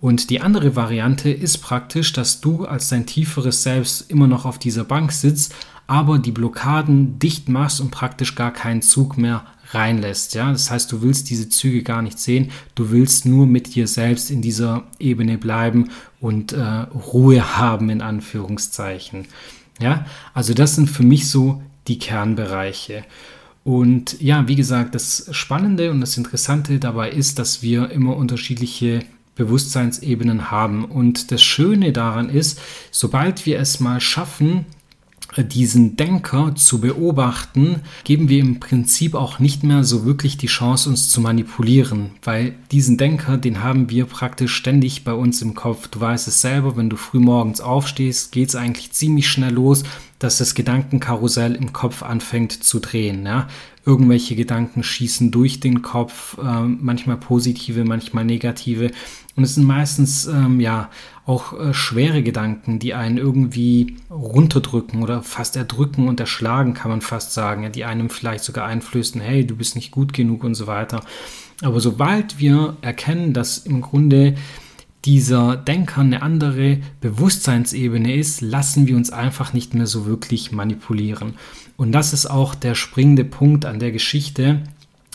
Und 0.00 0.28
die 0.28 0.40
andere 0.40 0.76
Variante 0.76 1.30
ist 1.30 1.58
praktisch, 1.58 2.12
dass 2.12 2.40
du 2.40 2.66
als 2.66 2.88
dein 2.88 3.06
tieferes 3.06 3.62
Selbst 3.62 4.10
immer 4.10 4.26
noch 4.26 4.44
auf 4.44 4.58
dieser 4.58 4.84
Bank 4.84 5.12
sitzt, 5.12 5.54
aber 5.86 6.18
die 6.18 6.32
Blockaden 6.32 7.18
dicht 7.18 7.48
machst 7.48 7.80
und 7.80 7.90
praktisch 7.90 8.34
gar 8.34 8.52
keinen 8.52 8.82
Zug 8.82 9.16
mehr 9.16 9.44
reinlässt. 9.70 10.34
Ja? 10.34 10.50
Das 10.52 10.70
heißt, 10.70 10.90
du 10.92 11.02
willst 11.02 11.30
diese 11.30 11.48
Züge 11.48 11.82
gar 11.82 12.02
nicht 12.02 12.18
sehen, 12.18 12.50
du 12.74 12.90
willst 12.90 13.26
nur 13.26 13.46
mit 13.46 13.74
dir 13.74 13.86
selbst 13.86 14.30
in 14.30 14.42
dieser 14.42 14.84
Ebene 14.98 15.38
bleiben 15.38 15.90
und 16.20 16.52
äh, 16.52 16.60
Ruhe 16.60 17.56
haben, 17.56 17.90
in 17.90 18.02
Anführungszeichen. 18.02 19.26
Ja? 19.80 20.06
Also 20.34 20.54
das 20.54 20.74
sind 20.74 20.88
für 20.88 21.02
mich 21.02 21.28
so 21.28 21.62
die 21.88 21.98
Kernbereiche. 21.98 23.04
Und 23.64 24.20
ja, 24.20 24.46
wie 24.46 24.54
gesagt, 24.54 24.94
das 24.94 25.28
Spannende 25.32 25.90
und 25.90 26.00
das 26.00 26.16
Interessante 26.16 26.78
dabei 26.78 27.10
ist, 27.10 27.38
dass 27.40 27.62
wir 27.62 27.90
immer 27.90 28.16
unterschiedliche 28.16 29.00
Bewusstseinsebenen 29.34 30.50
haben. 30.50 30.84
Und 30.84 31.30
das 31.32 31.42
Schöne 31.42 31.92
daran 31.92 32.28
ist, 32.28 32.60
sobald 32.90 33.44
wir 33.44 33.58
es 33.58 33.80
mal 33.80 34.00
schaffen, 34.00 34.66
diesen 35.36 35.96
Denker 35.96 36.54
zu 36.54 36.80
beobachten, 36.80 37.80
geben 38.04 38.28
wir 38.28 38.40
im 38.40 38.60
Prinzip 38.60 39.14
auch 39.14 39.38
nicht 39.38 39.64
mehr 39.64 39.84
so 39.84 40.04
wirklich 40.04 40.36
die 40.38 40.46
Chance, 40.46 40.88
uns 40.88 41.10
zu 41.10 41.20
manipulieren, 41.20 42.10
weil 42.22 42.54
diesen 42.70 42.96
Denker, 42.96 43.36
den 43.36 43.62
haben 43.62 43.90
wir 43.90 44.06
praktisch 44.06 44.54
ständig 44.54 45.04
bei 45.04 45.12
uns 45.12 45.42
im 45.42 45.54
Kopf. 45.54 45.88
Du 45.88 46.00
weißt 46.00 46.28
es 46.28 46.40
selber, 46.40 46.76
wenn 46.76 46.90
du 46.90 46.96
früh 46.96 47.18
morgens 47.18 47.60
aufstehst, 47.60 48.32
geht 48.32 48.48
es 48.48 48.56
eigentlich 48.56 48.92
ziemlich 48.92 49.28
schnell 49.28 49.52
los, 49.52 49.84
dass 50.18 50.38
das 50.38 50.54
Gedankenkarussell 50.54 51.54
im 51.54 51.72
Kopf 51.72 52.02
anfängt 52.02 52.64
zu 52.64 52.80
drehen. 52.80 53.26
Ja? 53.26 53.48
Irgendwelche 53.86 54.36
Gedanken 54.36 54.82
schießen 54.82 55.30
durch 55.30 55.60
den 55.60 55.80
Kopf, 55.80 56.36
äh, 56.38 56.62
manchmal 56.62 57.16
positive, 57.16 57.84
manchmal 57.84 58.24
negative. 58.24 58.90
Und 59.36 59.44
es 59.44 59.54
sind 59.54 59.64
meistens 59.64 60.26
ähm, 60.26 60.60
ja 60.60 60.90
auch 61.24 61.58
äh, 61.58 61.72
schwere 61.72 62.22
Gedanken, 62.22 62.78
die 62.78 62.94
einen 62.94 63.16
irgendwie 63.16 63.96
runterdrücken 64.10 65.02
oder 65.02 65.22
fast 65.22 65.56
erdrücken 65.56 66.08
und 66.08 66.20
erschlagen, 66.20 66.74
kann 66.74 66.90
man 66.90 67.00
fast 67.00 67.32
sagen, 67.32 67.62
ja, 67.62 67.68
die 67.68 67.84
einem 67.84 68.10
vielleicht 68.10 68.44
sogar 68.44 68.66
einflößen, 68.66 69.20
hey, 69.20 69.46
du 69.46 69.56
bist 69.56 69.76
nicht 69.76 69.90
gut 69.90 70.12
genug 70.12 70.44
und 70.44 70.54
so 70.54 70.66
weiter. 70.66 71.02
Aber 71.62 71.80
sobald 71.80 72.38
wir 72.38 72.76
erkennen, 72.82 73.32
dass 73.32 73.58
im 73.58 73.80
Grunde 73.80 74.34
dieser 75.04 75.56
Denker 75.56 76.00
eine 76.00 76.20
andere 76.20 76.78
Bewusstseinsebene 77.00 78.16
ist, 78.16 78.40
lassen 78.40 78.86
wir 78.88 78.96
uns 78.96 79.10
einfach 79.10 79.52
nicht 79.52 79.72
mehr 79.72 79.86
so 79.86 80.06
wirklich 80.06 80.50
manipulieren. 80.50 81.34
Und 81.76 81.92
das 81.92 82.12
ist 82.12 82.26
auch 82.26 82.54
der 82.54 82.74
springende 82.74 83.24
Punkt 83.24 83.64
an 83.64 83.78
der 83.78 83.92
Geschichte, 83.92 84.62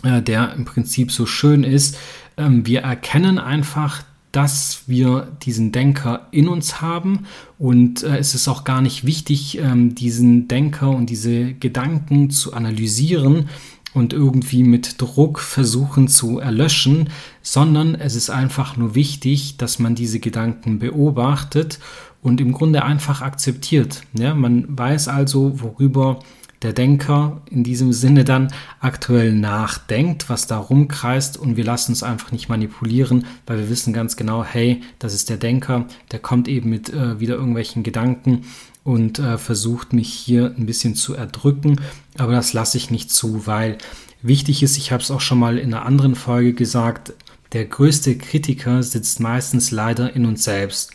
äh, 0.03 0.21
der 0.21 0.53
im 0.53 0.65
Prinzip 0.65 1.11
so 1.11 1.25
schön 1.25 1.63
ist. 1.63 1.97
Ähm, 2.37 2.65
wir 2.65 2.81
erkennen 2.81 3.39
einfach 3.39 4.03
dass 4.31 4.83
wir 4.87 5.27
diesen 5.43 5.71
Denker 5.71 6.27
in 6.31 6.47
uns 6.47 6.81
haben 6.81 7.25
und 7.59 8.03
äh, 8.03 8.17
es 8.17 8.33
ist 8.33 8.47
auch 8.47 8.63
gar 8.63 8.81
nicht 8.81 9.05
wichtig, 9.05 9.57
ähm, 9.57 9.93
diesen 9.93 10.47
Denker 10.47 10.89
und 10.89 11.09
diese 11.09 11.53
Gedanken 11.53 12.29
zu 12.29 12.53
analysieren 12.53 13.49
und 13.93 14.13
irgendwie 14.13 14.63
mit 14.63 15.01
Druck 15.01 15.39
versuchen 15.39 16.07
zu 16.07 16.39
erlöschen, 16.39 17.09
sondern 17.41 17.95
es 17.95 18.15
ist 18.15 18.29
einfach 18.29 18.77
nur 18.77 18.95
wichtig, 18.95 19.57
dass 19.57 19.79
man 19.79 19.95
diese 19.95 20.21
Gedanken 20.21 20.79
beobachtet 20.79 21.79
und 22.21 22.39
im 22.39 22.53
Grunde 22.53 22.83
einfach 22.83 23.21
akzeptiert. 23.21 24.03
Ja, 24.13 24.33
man 24.33 24.65
weiß 24.69 25.09
also, 25.09 25.59
worüber 25.61 26.19
der 26.61 26.73
Denker 26.73 27.41
in 27.49 27.63
diesem 27.63 27.91
Sinne 27.91 28.23
dann 28.23 28.53
aktuell 28.79 29.33
nachdenkt, 29.33 30.29
was 30.29 30.47
da 30.47 30.57
rumkreist 30.57 31.37
und 31.37 31.57
wir 31.57 31.63
lassen 31.63 31.91
uns 31.91 32.03
einfach 32.03 32.31
nicht 32.31 32.49
manipulieren, 32.49 33.25
weil 33.47 33.57
wir 33.57 33.69
wissen 33.69 33.93
ganz 33.93 34.15
genau, 34.15 34.43
hey, 34.43 34.81
das 34.99 35.13
ist 35.13 35.29
der 35.29 35.37
Denker, 35.37 35.85
der 36.11 36.19
kommt 36.19 36.47
eben 36.47 36.69
mit 36.69 36.93
äh, 36.93 37.19
wieder 37.19 37.35
irgendwelchen 37.35 37.83
Gedanken 37.83 38.45
und 38.83 39.19
äh, 39.19 39.37
versucht 39.37 39.93
mich 39.93 40.13
hier 40.13 40.53
ein 40.57 40.65
bisschen 40.65 40.95
zu 40.95 41.15
erdrücken, 41.15 41.81
aber 42.17 42.33
das 42.33 42.53
lasse 42.53 42.77
ich 42.77 42.91
nicht 42.91 43.11
zu, 43.11 43.47
weil 43.47 43.77
wichtig 44.21 44.61
ist, 44.61 44.77
ich 44.77 44.91
habe 44.91 45.01
es 45.01 45.11
auch 45.11 45.21
schon 45.21 45.39
mal 45.39 45.57
in 45.57 45.73
einer 45.73 45.85
anderen 45.85 46.15
Folge 46.15 46.53
gesagt, 46.53 47.13
der 47.53 47.65
größte 47.65 48.17
Kritiker 48.17 48.81
sitzt 48.81 49.19
meistens 49.19 49.71
leider 49.71 50.15
in 50.15 50.25
uns 50.25 50.43
selbst. 50.43 50.91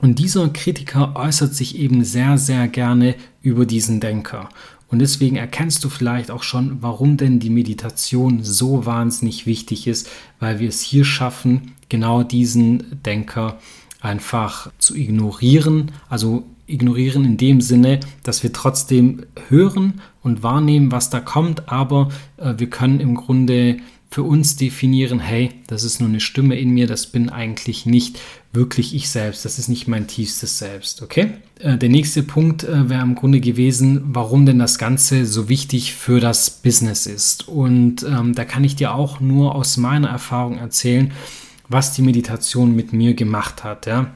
Und 0.00 0.18
dieser 0.18 0.48
Kritiker 0.48 1.14
äußert 1.16 1.54
sich 1.54 1.78
eben 1.78 2.04
sehr, 2.04 2.38
sehr 2.38 2.68
gerne 2.68 3.16
über 3.42 3.66
diesen 3.66 4.00
Denker. 4.00 4.48
Und 4.88 5.00
deswegen 5.00 5.36
erkennst 5.36 5.84
du 5.84 5.90
vielleicht 5.90 6.30
auch 6.30 6.42
schon, 6.42 6.78
warum 6.80 7.16
denn 7.16 7.40
die 7.40 7.50
Meditation 7.50 8.42
so 8.42 8.86
wahnsinnig 8.86 9.46
wichtig 9.46 9.86
ist, 9.86 10.08
weil 10.40 10.60
wir 10.60 10.68
es 10.68 10.80
hier 10.80 11.04
schaffen, 11.04 11.72
genau 11.88 12.22
diesen 12.22 13.02
Denker 13.04 13.58
einfach 14.00 14.70
zu 14.78 14.94
ignorieren. 14.94 15.92
Also 16.08 16.44
ignorieren 16.66 17.24
in 17.24 17.36
dem 17.36 17.60
Sinne, 17.60 18.00
dass 18.22 18.42
wir 18.42 18.52
trotzdem 18.52 19.24
hören 19.48 20.00
und 20.22 20.42
wahrnehmen, 20.42 20.92
was 20.92 21.10
da 21.10 21.20
kommt, 21.20 21.68
aber 21.68 22.10
äh, 22.36 22.54
wir 22.58 22.68
können 22.70 23.00
im 23.00 23.14
Grunde 23.14 23.78
für 24.10 24.22
uns 24.22 24.56
definieren, 24.56 25.20
hey, 25.20 25.50
das 25.66 25.84
ist 25.84 26.00
nur 26.00 26.08
eine 26.08 26.20
Stimme 26.20 26.58
in 26.58 26.70
mir, 26.70 26.86
das 26.86 27.06
bin 27.06 27.28
eigentlich 27.28 27.84
nicht 27.84 28.18
wirklich 28.52 28.94
ich 28.94 29.10
selbst, 29.10 29.44
das 29.44 29.58
ist 29.58 29.68
nicht 29.68 29.86
mein 29.86 30.06
tiefstes 30.06 30.58
Selbst, 30.58 31.02
okay? 31.02 31.32
Äh, 31.58 31.76
der 31.76 31.90
nächste 31.90 32.22
Punkt 32.22 32.64
äh, 32.64 32.88
wäre 32.88 33.02
im 33.02 33.14
Grunde 33.14 33.40
gewesen, 33.40 34.00
warum 34.06 34.46
denn 34.46 34.58
das 34.58 34.78
Ganze 34.78 35.26
so 35.26 35.50
wichtig 35.50 35.94
für 35.94 36.20
das 36.20 36.48
Business 36.50 37.06
ist. 37.06 37.48
Und 37.48 38.02
ähm, 38.02 38.34
da 38.34 38.44
kann 38.46 38.64
ich 38.64 38.76
dir 38.76 38.94
auch 38.94 39.20
nur 39.20 39.54
aus 39.54 39.76
meiner 39.76 40.08
Erfahrung 40.08 40.56
erzählen, 40.56 41.12
was 41.68 41.92
die 41.92 42.02
Meditation 42.02 42.74
mit 42.74 42.94
mir 42.94 43.12
gemacht 43.12 43.62
hat, 43.62 43.86
ja? 43.86 44.10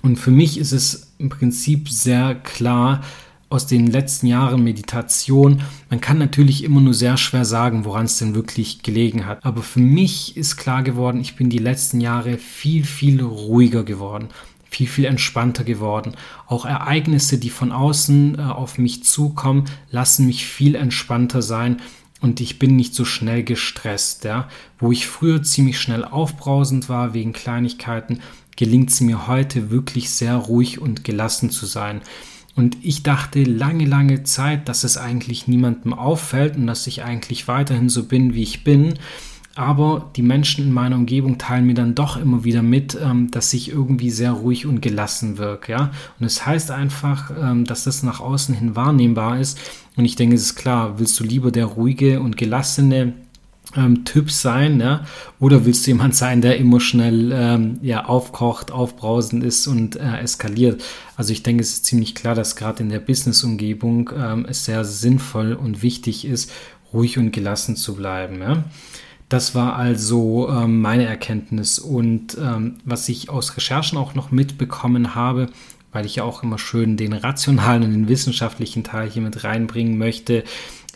Und 0.00 0.16
für 0.16 0.30
mich 0.30 0.58
ist 0.58 0.72
es 0.72 1.14
im 1.16 1.30
Prinzip 1.30 1.88
sehr 1.88 2.34
klar, 2.34 3.02
aus 3.48 3.66
den 3.66 3.86
letzten 3.86 4.26
Jahren 4.26 4.64
Meditation. 4.64 5.62
Man 5.90 6.00
kann 6.00 6.18
natürlich 6.18 6.64
immer 6.64 6.80
nur 6.80 6.94
sehr 6.94 7.16
schwer 7.16 7.44
sagen, 7.44 7.84
woran 7.84 8.06
es 8.06 8.18
denn 8.18 8.34
wirklich 8.34 8.82
gelegen 8.82 9.26
hat. 9.26 9.44
Aber 9.44 9.62
für 9.62 9.80
mich 9.80 10.36
ist 10.36 10.56
klar 10.56 10.82
geworden, 10.82 11.20
ich 11.20 11.36
bin 11.36 11.50
die 11.50 11.58
letzten 11.58 12.00
Jahre 12.00 12.38
viel, 12.38 12.84
viel 12.84 13.22
ruhiger 13.22 13.84
geworden 13.84 14.28
viel, 14.74 14.88
viel 14.88 15.04
entspannter 15.04 15.62
geworden. 15.62 16.16
Auch 16.48 16.64
Ereignisse, 16.64 17.38
die 17.38 17.50
von 17.50 17.70
außen 17.70 18.38
äh, 18.38 18.42
auf 18.42 18.76
mich 18.76 19.04
zukommen, 19.04 19.66
lassen 19.90 20.26
mich 20.26 20.44
viel 20.46 20.74
entspannter 20.74 21.42
sein 21.42 21.76
und 22.20 22.40
ich 22.40 22.58
bin 22.58 22.74
nicht 22.74 22.94
so 22.94 23.04
schnell 23.04 23.44
gestresst. 23.44 24.24
Ja? 24.24 24.48
Wo 24.78 24.90
ich 24.90 25.06
früher 25.06 25.42
ziemlich 25.42 25.78
schnell 25.78 26.04
aufbrausend 26.04 26.88
war 26.88 27.14
wegen 27.14 27.32
Kleinigkeiten, 27.32 28.20
gelingt 28.56 28.90
es 28.90 29.00
mir 29.00 29.26
heute 29.26 29.70
wirklich 29.70 30.10
sehr 30.10 30.34
ruhig 30.36 30.80
und 30.80 31.04
gelassen 31.04 31.50
zu 31.50 31.66
sein. 31.66 32.02
Und 32.56 32.76
ich 32.82 33.02
dachte 33.02 33.42
lange, 33.42 33.84
lange 33.84 34.22
Zeit, 34.22 34.68
dass 34.68 34.84
es 34.84 34.96
eigentlich 34.96 35.48
niemandem 35.48 35.92
auffällt 35.92 36.56
und 36.56 36.66
dass 36.66 36.86
ich 36.86 37.02
eigentlich 37.02 37.48
weiterhin 37.48 37.88
so 37.88 38.04
bin, 38.04 38.34
wie 38.34 38.42
ich 38.42 38.64
bin. 38.64 38.94
Aber 39.56 40.10
die 40.16 40.22
Menschen 40.22 40.64
in 40.64 40.72
meiner 40.72 40.96
Umgebung 40.96 41.38
teilen 41.38 41.66
mir 41.66 41.74
dann 41.74 41.94
doch 41.94 42.16
immer 42.16 42.42
wieder 42.42 42.62
mit, 42.62 42.98
ähm, 43.00 43.30
dass 43.30 43.52
ich 43.52 43.70
irgendwie 43.70 44.10
sehr 44.10 44.32
ruhig 44.32 44.66
und 44.66 44.82
gelassen 44.82 45.38
wirke. 45.38 45.72
Ja? 45.72 45.92
Und 46.18 46.26
es 46.26 46.36
das 46.36 46.46
heißt 46.46 46.70
einfach, 46.72 47.30
ähm, 47.40 47.64
dass 47.64 47.84
das 47.84 48.02
nach 48.02 48.20
außen 48.20 48.54
hin 48.54 48.74
wahrnehmbar 48.74 49.38
ist. 49.38 49.58
Und 49.96 50.04
ich 50.04 50.16
denke, 50.16 50.34
es 50.34 50.42
ist 50.42 50.56
klar, 50.56 50.98
willst 50.98 51.18
du 51.20 51.24
lieber 51.24 51.52
der 51.52 51.66
ruhige 51.66 52.20
und 52.20 52.36
gelassene 52.36 53.14
ähm, 53.76 54.04
Typ 54.04 54.30
sein, 54.30 54.80
ja? 54.80 55.04
Oder 55.40 55.64
willst 55.64 55.86
du 55.86 55.90
jemand 55.90 56.14
sein, 56.14 56.40
der 56.40 56.58
schnell 56.80 57.32
ähm, 57.32 57.78
ja, 57.82 58.04
aufkocht, 58.04 58.70
aufbrausend 58.70 59.42
ist 59.42 59.66
und 59.66 59.96
äh, 59.96 60.18
eskaliert? 60.18 60.82
Also 61.16 61.32
ich 61.32 61.42
denke, 61.42 61.62
es 61.62 61.72
ist 61.72 61.86
ziemlich 61.86 62.14
klar, 62.14 62.34
dass 62.34 62.56
gerade 62.56 62.82
in 62.82 62.88
der 62.88 63.00
Business-Umgebung 63.00 64.10
ähm, 64.16 64.46
es 64.48 64.64
sehr 64.64 64.84
sinnvoll 64.84 65.54
und 65.54 65.82
wichtig 65.82 66.24
ist, 66.24 66.50
ruhig 66.92 67.18
und 67.18 67.32
gelassen 67.32 67.76
zu 67.76 67.94
bleiben. 67.94 68.40
Ja? 68.40 68.64
Das 69.28 69.54
war 69.54 69.76
also 69.76 70.48
ähm, 70.48 70.80
meine 70.80 71.06
Erkenntnis. 71.06 71.78
Und 71.78 72.36
ähm, 72.40 72.76
was 72.84 73.08
ich 73.08 73.30
aus 73.30 73.56
Recherchen 73.56 73.98
auch 73.98 74.14
noch 74.14 74.30
mitbekommen 74.30 75.14
habe, 75.14 75.48
weil 75.92 76.06
ich 76.06 76.16
ja 76.16 76.24
auch 76.24 76.42
immer 76.42 76.58
schön 76.58 76.96
den 76.96 77.12
rationalen 77.12 77.84
und 77.84 77.92
den 77.92 78.08
wissenschaftlichen 78.08 78.84
Teil 78.84 79.08
hier 79.08 79.22
mit 79.22 79.44
reinbringen 79.44 79.96
möchte, 79.96 80.44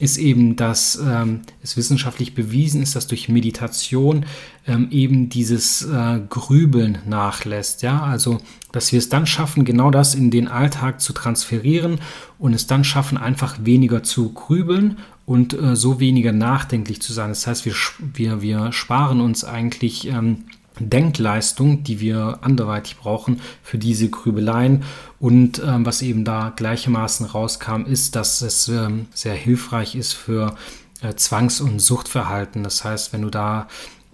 ist 0.00 0.16
eben, 0.16 0.56
dass 0.56 1.00
ähm, 1.04 1.40
es 1.62 1.76
wissenschaftlich 1.76 2.34
bewiesen 2.34 2.82
ist, 2.82 2.94
dass 2.94 3.06
durch 3.06 3.28
Meditation 3.28 4.26
ähm, 4.66 4.88
eben 4.90 5.28
dieses 5.28 5.82
äh, 5.82 6.20
Grübeln 6.28 6.98
nachlässt. 7.06 7.82
Ja, 7.82 8.02
also, 8.02 8.38
dass 8.72 8.92
wir 8.92 8.98
es 8.98 9.08
dann 9.08 9.26
schaffen, 9.26 9.64
genau 9.64 9.90
das 9.90 10.14
in 10.14 10.30
den 10.30 10.48
Alltag 10.48 11.00
zu 11.00 11.12
transferieren 11.12 12.00
und 12.38 12.54
es 12.54 12.66
dann 12.66 12.84
schaffen, 12.84 13.18
einfach 13.18 13.58
weniger 13.62 14.02
zu 14.02 14.32
grübeln 14.32 14.98
und 15.26 15.52
äh, 15.52 15.76
so 15.76 16.00
weniger 16.00 16.32
nachdenklich 16.32 17.02
zu 17.02 17.12
sein. 17.12 17.30
Das 17.30 17.46
heißt, 17.46 17.64
wir, 17.64 17.74
wir, 18.14 18.42
wir 18.42 18.72
sparen 18.72 19.20
uns 19.20 19.44
eigentlich 19.44 20.08
ähm, 20.08 20.44
Denkleistung, 20.80 21.82
die 21.84 22.00
wir 22.00 22.38
anderweitig 22.42 22.96
brauchen 22.96 23.40
für 23.62 23.78
diese 23.78 24.08
Grübeleien. 24.08 24.84
Und 25.20 25.62
ähm, 25.64 25.84
was 25.84 26.02
eben 26.02 26.24
da 26.24 26.52
gleichermaßen 26.54 27.26
rauskam, 27.26 27.82
ist, 27.84 28.16
dass 28.16 28.42
es 28.42 28.68
ähm, 28.68 29.06
sehr 29.12 29.34
hilfreich 29.34 29.94
ist 29.94 30.12
für 30.12 30.54
äh, 31.02 31.14
Zwangs- 31.14 31.60
und 31.60 31.80
Suchtverhalten. 31.80 32.62
Das 32.62 32.84
heißt, 32.84 33.12
wenn 33.12 33.22
du 33.22 33.30
da 33.30 33.68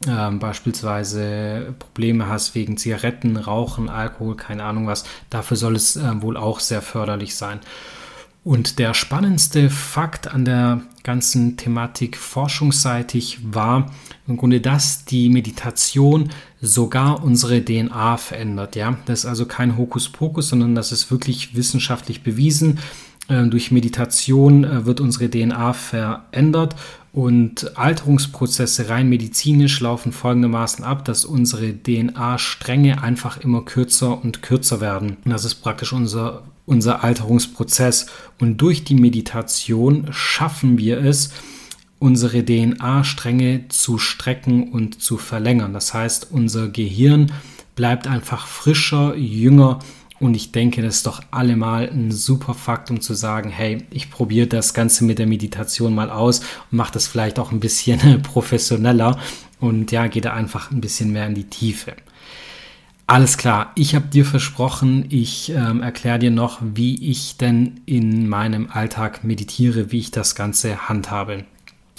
ähm, 0.07 0.39
beispielsweise 0.39 1.75
Probleme 1.79 2.29
hast 2.29 2.55
wegen 2.55 2.77
Zigaretten, 2.77 3.37
Rauchen, 3.37 3.89
Alkohol, 3.89 4.37
keine 4.37 4.65
Ahnung 4.65 4.87
was, 4.87 5.05
dafür 5.31 5.57
soll 5.57 5.77
es 5.77 5.97
äh, 5.97 6.23
wohl 6.23 6.37
auch 6.37 6.61
sehr 6.61 6.83
förderlich 6.83 7.37
sein. 7.37 7.61
Und 8.45 8.79
der 8.79 8.93
spannendste 8.93 9.71
Fakt 9.71 10.29
an 10.29 10.45
der 10.45 10.83
ganzen 11.03 11.57
Thematik 11.57 12.19
forschungsseitig 12.19 13.39
war 13.43 13.91
im 14.27 14.37
Grunde, 14.37 14.61
dass 14.61 15.05
die 15.05 15.29
Meditation 15.29 16.31
sogar 16.61 17.23
unsere 17.23 17.65
DNA 17.65 18.17
verändert. 18.17 18.77
Ja, 18.77 18.97
das 19.07 19.21
ist 19.21 19.27
also 19.27 19.47
kein 19.47 19.77
Hokuspokus, 19.77 20.49
sondern 20.49 20.75
das 20.75 20.93
ist 20.93 21.11
wirklich 21.11 21.55
wissenschaftlich 21.55 22.23
bewiesen. 22.23 22.79
Äh, 23.29 23.47
durch 23.47 23.71
Meditation 23.71 24.65
äh, 24.65 24.87
wird 24.87 25.01
unsere 25.01 25.29
DNA 25.31 25.73
verändert 25.75 26.75
und 27.13 27.77
Alterungsprozesse 27.77 28.89
rein 28.89 29.09
medizinisch 29.09 29.81
laufen 29.81 30.11
folgendermaßen 30.11 30.85
ab, 30.85 31.05
dass 31.05 31.25
unsere 31.25 31.73
DNA-Stränge 31.73 33.03
einfach 33.03 33.39
immer 33.39 33.63
kürzer 33.65 34.23
und 34.23 34.43
kürzer 34.43 34.81
werden. 34.81 35.19
Das 35.25 35.45
ist 35.45 35.57
praktisch 35.57 35.93
unser 35.93 36.43
unser 36.67 37.05
Alterungsprozess. 37.05 38.07
Und 38.41 38.59
durch 38.59 38.85
die 38.85 38.95
Meditation 38.95 40.09
schaffen 40.11 40.79
wir 40.79 40.99
es, 40.99 41.31
unsere 41.99 42.45
DNA-Stränge 42.45 43.69
zu 43.69 43.99
strecken 43.99 44.71
und 44.71 45.01
zu 45.01 45.17
verlängern. 45.17 45.73
Das 45.73 45.95
heißt, 45.95 46.29
unser 46.31 46.69
Gehirn 46.69 47.33
bleibt 47.75 48.07
einfach 48.07 48.47
frischer, 48.47 49.17
jünger 49.17 49.81
und 50.21 50.35
ich 50.35 50.53
denke, 50.53 50.81
das 50.81 50.97
ist 50.97 51.07
doch 51.07 51.23
allemal 51.33 51.89
ein 51.91 52.13
super 52.13 52.55
Fakt, 52.55 52.91
um 52.91 53.01
zu 53.01 53.15
sagen, 53.15 53.51
hey, 53.51 53.85
ich 53.91 54.11
probiere 54.11 54.47
das 54.47 54.73
Ganze 54.73 55.05
mit 55.05 55.19
der 55.19 55.27
Meditation 55.27 55.95
mal 55.95 56.11
aus 56.11 56.41
und 56.71 56.79
mache 56.79 56.93
das 56.93 57.09
vielleicht 57.09 57.39
auch 57.39 57.53
ein 57.53 57.61
bisschen 57.61 58.23
professioneller 58.23 59.19
und 59.61 59.91
ja, 59.93 60.07
gehe 60.07 60.23
da 60.23 60.33
einfach 60.33 60.71
ein 60.71 60.81
bisschen 60.81 61.13
mehr 61.13 61.27
in 61.27 61.35
die 61.35 61.45
Tiefe. 61.45 61.95
Alles 63.07 63.37
klar, 63.37 63.73
ich 63.75 63.95
habe 63.95 64.07
dir 64.07 64.25
versprochen, 64.25 65.05
ich 65.11 65.51
ähm, 65.51 65.83
erkläre 65.83 66.19
dir 66.19 66.31
noch, 66.31 66.59
wie 66.63 67.11
ich 67.11 67.37
denn 67.37 67.81
in 67.85 68.27
meinem 68.27 68.71
Alltag 68.71 69.25
meditiere, 69.25 69.93
wie 69.93 69.99
ich 69.99 70.11
das 70.11 70.35
Ganze 70.35 70.89
handhabe. 70.89 71.45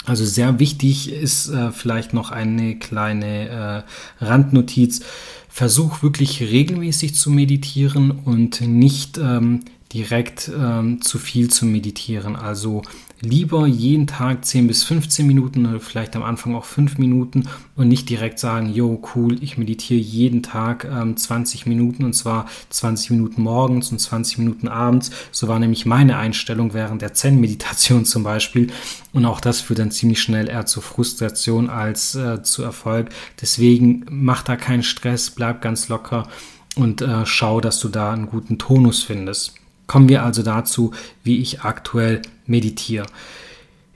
Also 0.06 0.24
sehr 0.24 0.60
wichtig 0.60 1.12
ist 1.12 1.48
äh, 1.48 1.72
vielleicht 1.72 2.14
noch 2.14 2.30
eine 2.30 2.78
kleine 2.78 3.84
äh, 4.20 4.24
Randnotiz. 4.24 5.00
Versuch 5.48 6.02
wirklich 6.02 6.40
regelmäßig 6.42 7.14
zu 7.14 7.30
meditieren 7.30 8.10
und 8.12 8.60
nicht 8.60 9.18
ähm, 9.18 9.60
direkt 9.92 10.50
ähm, 10.54 11.00
zu 11.00 11.18
viel 11.18 11.48
zu 11.48 11.64
meditieren. 11.64 12.34
Also 12.34 12.82
lieber 13.20 13.66
jeden 13.66 14.06
Tag 14.06 14.44
10 14.44 14.66
bis 14.66 14.84
15 14.84 15.26
Minuten 15.26 15.64
oder 15.64 15.80
vielleicht 15.80 16.16
am 16.16 16.22
Anfang 16.22 16.54
auch 16.54 16.64
5 16.64 16.98
Minuten 16.98 17.48
und 17.76 17.88
nicht 17.88 18.10
direkt 18.10 18.38
sagen, 18.38 18.68
yo, 18.72 19.02
cool, 19.14 19.42
ich 19.42 19.58
meditiere 19.58 20.00
jeden 20.00 20.42
Tag 20.42 20.84
ähm, 20.84 21.16
20 21.16 21.66
Minuten 21.66 22.04
und 22.04 22.14
zwar 22.14 22.46
20 22.70 23.10
Minuten 23.10 23.42
morgens 23.42 23.92
und 23.92 23.98
20 23.98 24.38
Minuten 24.38 24.68
abends. 24.68 25.10
So 25.30 25.48
war 25.48 25.58
nämlich 25.58 25.86
meine 25.86 26.18
Einstellung 26.18 26.74
während 26.74 27.00
der 27.00 27.14
Zen-Meditation 27.14 28.04
zum 28.04 28.22
Beispiel. 28.22 28.68
Und 29.12 29.24
auch 29.24 29.40
das 29.40 29.60
führt 29.60 29.78
dann 29.78 29.92
ziemlich 29.92 30.20
schnell 30.20 30.48
eher 30.48 30.66
zu 30.66 30.80
Frustration 30.80 31.70
als 31.70 32.14
äh, 32.16 32.42
zu 32.42 32.62
Erfolg. 32.62 33.10
Deswegen 33.40 34.04
mach 34.10 34.42
da 34.42 34.56
keinen 34.56 34.82
Stress, 34.82 35.30
bleib 35.30 35.62
ganz 35.62 35.88
locker 35.88 36.28
und 36.74 37.00
äh, 37.00 37.24
schau, 37.24 37.60
dass 37.60 37.80
du 37.80 37.88
da 37.88 38.12
einen 38.12 38.26
guten 38.26 38.58
Tonus 38.58 39.02
findest. 39.02 39.54
Kommen 39.86 40.08
wir 40.08 40.24
also 40.24 40.42
dazu, 40.42 40.92
wie 41.22 41.38
ich 41.38 41.62
aktuell 41.62 42.22
meditiere. 42.46 43.06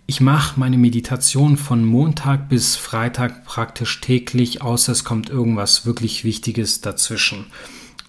Ich 0.06 0.20
mache 0.20 0.58
meine 0.58 0.76
Meditation 0.76 1.56
von 1.56 1.84
Montag 1.84 2.48
bis 2.48 2.76
Freitag 2.76 3.44
praktisch 3.44 4.00
täglich, 4.00 4.60
außer 4.60 4.90
es 4.92 5.04
kommt 5.04 5.30
irgendwas 5.30 5.86
wirklich 5.86 6.24
Wichtiges 6.24 6.80
dazwischen. 6.80 7.46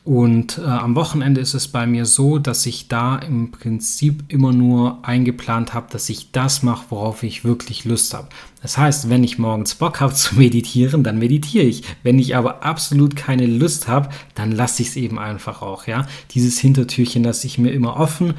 Und 0.03 0.57
äh, 0.57 0.61
am 0.63 0.95
Wochenende 0.95 1.41
ist 1.41 1.53
es 1.53 1.67
bei 1.67 1.85
mir 1.85 2.07
so, 2.07 2.39
dass 2.39 2.65
ich 2.65 2.87
da 2.87 3.17
im 3.17 3.51
Prinzip 3.51 4.23
immer 4.29 4.51
nur 4.51 4.97
eingeplant 5.03 5.75
habe, 5.75 5.91
dass 5.91 6.09
ich 6.09 6.31
das 6.31 6.63
mache, 6.63 6.85
worauf 6.89 7.21
ich 7.21 7.45
wirklich 7.45 7.85
Lust 7.85 8.15
habe. 8.15 8.29
Das 8.63 8.79
heißt, 8.79 9.09
wenn 9.09 9.23
ich 9.23 9.37
morgens 9.37 9.75
Bock 9.75 10.01
habe 10.01 10.13
zu 10.15 10.35
meditieren, 10.35 11.03
dann 11.03 11.19
meditiere 11.19 11.65
ich. 11.65 11.83
Wenn 12.01 12.17
ich 12.17 12.35
aber 12.35 12.63
absolut 12.65 13.15
keine 13.15 13.45
Lust 13.45 13.87
habe, 13.87 14.09
dann 14.33 14.51
lasse 14.51 14.81
ich 14.81 14.89
es 14.89 14.95
eben 14.95 15.19
einfach 15.19 15.61
auch. 15.61 15.85
Ja, 15.85 16.07
dieses 16.31 16.57
Hintertürchen 16.57 17.23
lasse 17.23 17.45
ich 17.45 17.59
mir 17.59 17.71
immer 17.71 17.97
offen 17.97 18.33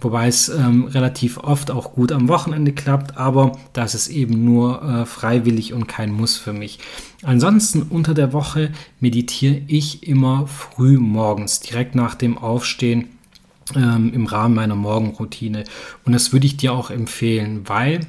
wobei 0.00 0.28
es 0.28 0.48
ähm, 0.48 0.84
relativ 0.84 1.38
oft 1.38 1.70
auch 1.70 1.92
gut 1.92 2.12
am 2.12 2.28
Wochenende 2.28 2.72
klappt, 2.72 3.16
aber 3.16 3.52
das 3.72 3.94
ist 3.94 4.08
eben 4.08 4.44
nur 4.44 4.82
äh, 4.82 5.06
freiwillig 5.06 5.72
und 5.72 5.86
kein 5.86 6.12
Muss 6.12 6.36
für 6.36 6.52
mich. 6.52 6.78
Ansonsten 7.22 7.82
unter 7.82 8.14
der 8.14 8.32
Woche 8.32 8.70
meditiere 9.00 9.60
ich 9.66 10.06
immer 10.06 10.46
früh 10.46 10.98
morgens, 10.98 11.60
direkt 11.60 11.94
nach 11.94 12.14
dem 12.14 12.38
Aufstehen 12.38 13.08
ähm, 13.74 14.12
im 14.14 14.26
Rahmen 14.26 14.54
meiner 14.54 14.76
Morgenroutine. 14.76 15.64
Und 16.04 16.12
das 16.12 16.32
würde 16.32 16.46
ich 16.46 16.56
dir 16.56 16.72
auch 16.72 16.90
empfehlen, 16.90 17.62
weil 17.66 18.00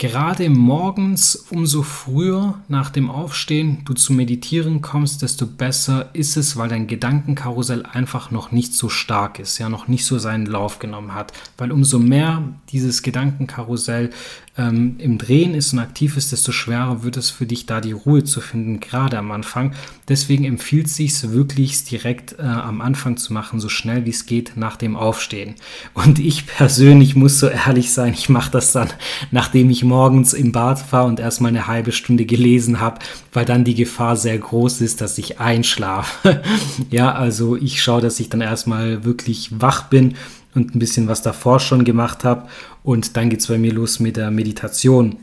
Gerade 0.00 0.48
morgens, 0.48 1.34
umso 1.50 1.82
früher 1.82 2.60
nach 2.68 2.90
dem 2.90 3.10
Aufstehen 3.10 3.82
du 3.84 3.94
zu 3.94 4.12
meditieren 4.12 4.80
kommst, 4.80 5.22
desto 5.22 5.44
besser 5.44 6.10
ist 6.12 6.36
es, 6.36 6.56
weil 6.56 6.68
dein 6.68 6.86
Gedankenkarussell 6.86 7.84
einfach 7.84 8.30
noch 8.30 8.52
nicht 8.52 8.74
so 8.74 8.88
stark 8.88 9.40
ist, 9.40 9.58
ja, 9.58 9.68
noch 9.68 9.88
nicht 9.88 10.04
so 10.04 10.20
seinen 10.20 10.46
Lauf 10.46 10.78
genommen 10.78 11.16
hat. 11.16 11.32
Weil 11.56 11.72
umso 11.72 11.98
mehr 11.98 12.44
dieses 12.68 13.02
Gedankenkarussell 13.02 14.10
ähm, 14.58 14.96
im 14.98 15.16
Drehen 15.16 15.54
ist 15.54 15.72
und 15.72 15.78
aktiv 15.78 16.16
ist, 16.16 16.32
desto 16.32 16.52
schwerer 16.52 17.02
wird 17.02 17.16
es 17.16 17.30
für 17.30 17.46
dich, 17.46 17.64
da 17.66 17.80
die 17.80 17.92
Ruhe 17.92 18.24
zu 18.24 18.40
finden, 18.40 18.80
gerade 18.80 19.16
am 19.16 19.30
Anfang. 19.30 19.72
Deswegen 20.08 20.44
empfiehlt 20.44 20.86
es 20.86 20.96
sich 20.96 21.30
wirklich 21.30 21.84
direkt 21.84 22.38
äh, 22.38 22.42
am 22.42 22.80
Anfang 22.80 23.16
zu 23.16 23.32
machen, 23.32 23.60
so 23.60 23.68
schnell 23.68 24.04
wie 24.04 24.10
es 24.10 24.26
geht 24.26 24.56
nach 24.56 24.76
dem 24.76 24.96
Aufstehen. 24.96 25.54
Und 25.94 26.18
ich 26.18 26.46
persönlich 26.46 27.14
muss 27.14 27.38
so 27.38 27.46
ehrlich 27.46 27.92
sein, 27.92 28.12
ich 28.12 28.28
mache 28.28 28.50
das 28.50 28.72
dann, 28.72 28.88
nachdem 29.30 29.70
ich 29.70 29.84
morgens 29.84 30.32
im 30.32 30.52
Bad 30.52 30.92
war 30.92 31.06
und 31.06 31.20
erstmal 31.20 31.50
eine 31.50 31.68
halbe 31.68 31.92
Stunde 31.92 32.26
gelesen 32.26 32.80
habe, 32.80 32.98
weil 33.32 33.44
dann 33.44 33.64
die 33.64 33.74
Gefahr 33.74 34.16
sehr 34.16 34.38
groß 34.38 34.80
ist, 34.80 35.00
dass 35.00 35.18
ich 35.18 35.38
einschlafe. 35.38 36.42
ja, 36.90 37.12
also 37.12 37.56
ich 37.56 37.82
schaue, 37.82 38.00
dass 38.00 38.18
ich 38.18 38.28
dann 38.28 38.40
erstmal 38.40 39.04
wirklich 39.04 39.50
wach 39.60 39.84
bin 39.84 40.14
und 40.58 40.74
ein 40.74 40.78
bisschen 40.78 41.08
was 41.08 41.22
davor 41.22 41.60
schon 41.60 41.84
gemacht 41.84 42.24
habe. 42.24 42.48
Und 42.82 43.16
dann 43.16 43.30
geht 43.30 43.40
es 43.40 43.46
bei 43.46 43.58
mir 43.58 43.72
los 43.72 44.00
mit 44.00 44.16
der 44.16 44.30
Meditation. 44.30 45.16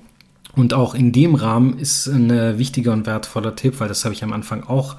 Und 0.56 0.74
auch 0.74 0.96
in 0.96 1.12
dem 1.12 1.36
Rahmen 1.36 1.78
ist 1.78 2.08
ein 2.08 2.58
wichtiger 2.58 2.94
und 2.94 3.06
wertvoller 3.06 3.56
Tipp, 3.56 3.80
weil 3.80 3.90
das 3.90 4.06
habe 4.06 4.16
ich 4.16 4.24
am 4.24 4.34
Anfang 4.34 4.64
auch 4.64 4.96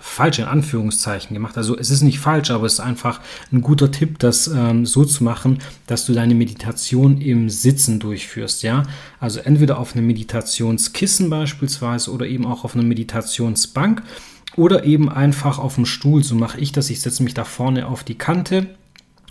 falsch 0.00 0.38
in 0.38 0.44
Anführungszeichen 0.44 1.34
gemacht. 1.34 1.56
Also 1.56 1.76
es 1.76 1.90
ist 1.90 2.02
nicht 2.02 2.20
falsch, 2.20 2.50
aber 2.50 2.66
es 2.66 2.74
ist 2.74 2.80
einfach 2.80 3.20
ein 3.52 3.62
guter 3.62 3.90
Tipp, 3.90 4.18
das 4.18 4.48
ähm, 4.48 4.86
so 4.86 5.04
zu 5.04 5.24
machen, 5.24 5.58
dass 5.86 6.06
du 6.06 6.12
deine 6.12 6.34
Meditation 6.34 7.20
im 7.20 7.50
Sitzen 7.50 7.98
durchführst. 7.98 8.62
Ja, 8.62 8.84
also 9.18 9.40
entweder 9.40 9.78
auf 9.78 9.94
einem 9.94 10.06
Meditationskissen 10.06 11.30
beispielsweise 11.30 12.12
oder 12.12 12.26
eben 12.26 12.46
auch 12.46 12.64
auf 12.64 12.74
einer 12.74 12.84
Meditationsbank 12.84 14.02
oder 14.56 14.84
eben 14.84 15.08
einfach 15.08 15.58
auf 15.58 15.74
dem 15.74 15.86
Stuhl. 15.86 16.22
So 16.22 16.34
mache 16.34 16.60
ich 16.60 16.72
das. 16.72 16.90
Ich 16.90 17.00
setze 17.00 17.22
mich 17.22 17.34
da 17.34 17.44
vorne 17.44 17.86
auf 17.86 18.04
die 18.04 18.16
Kante 18.16 18.66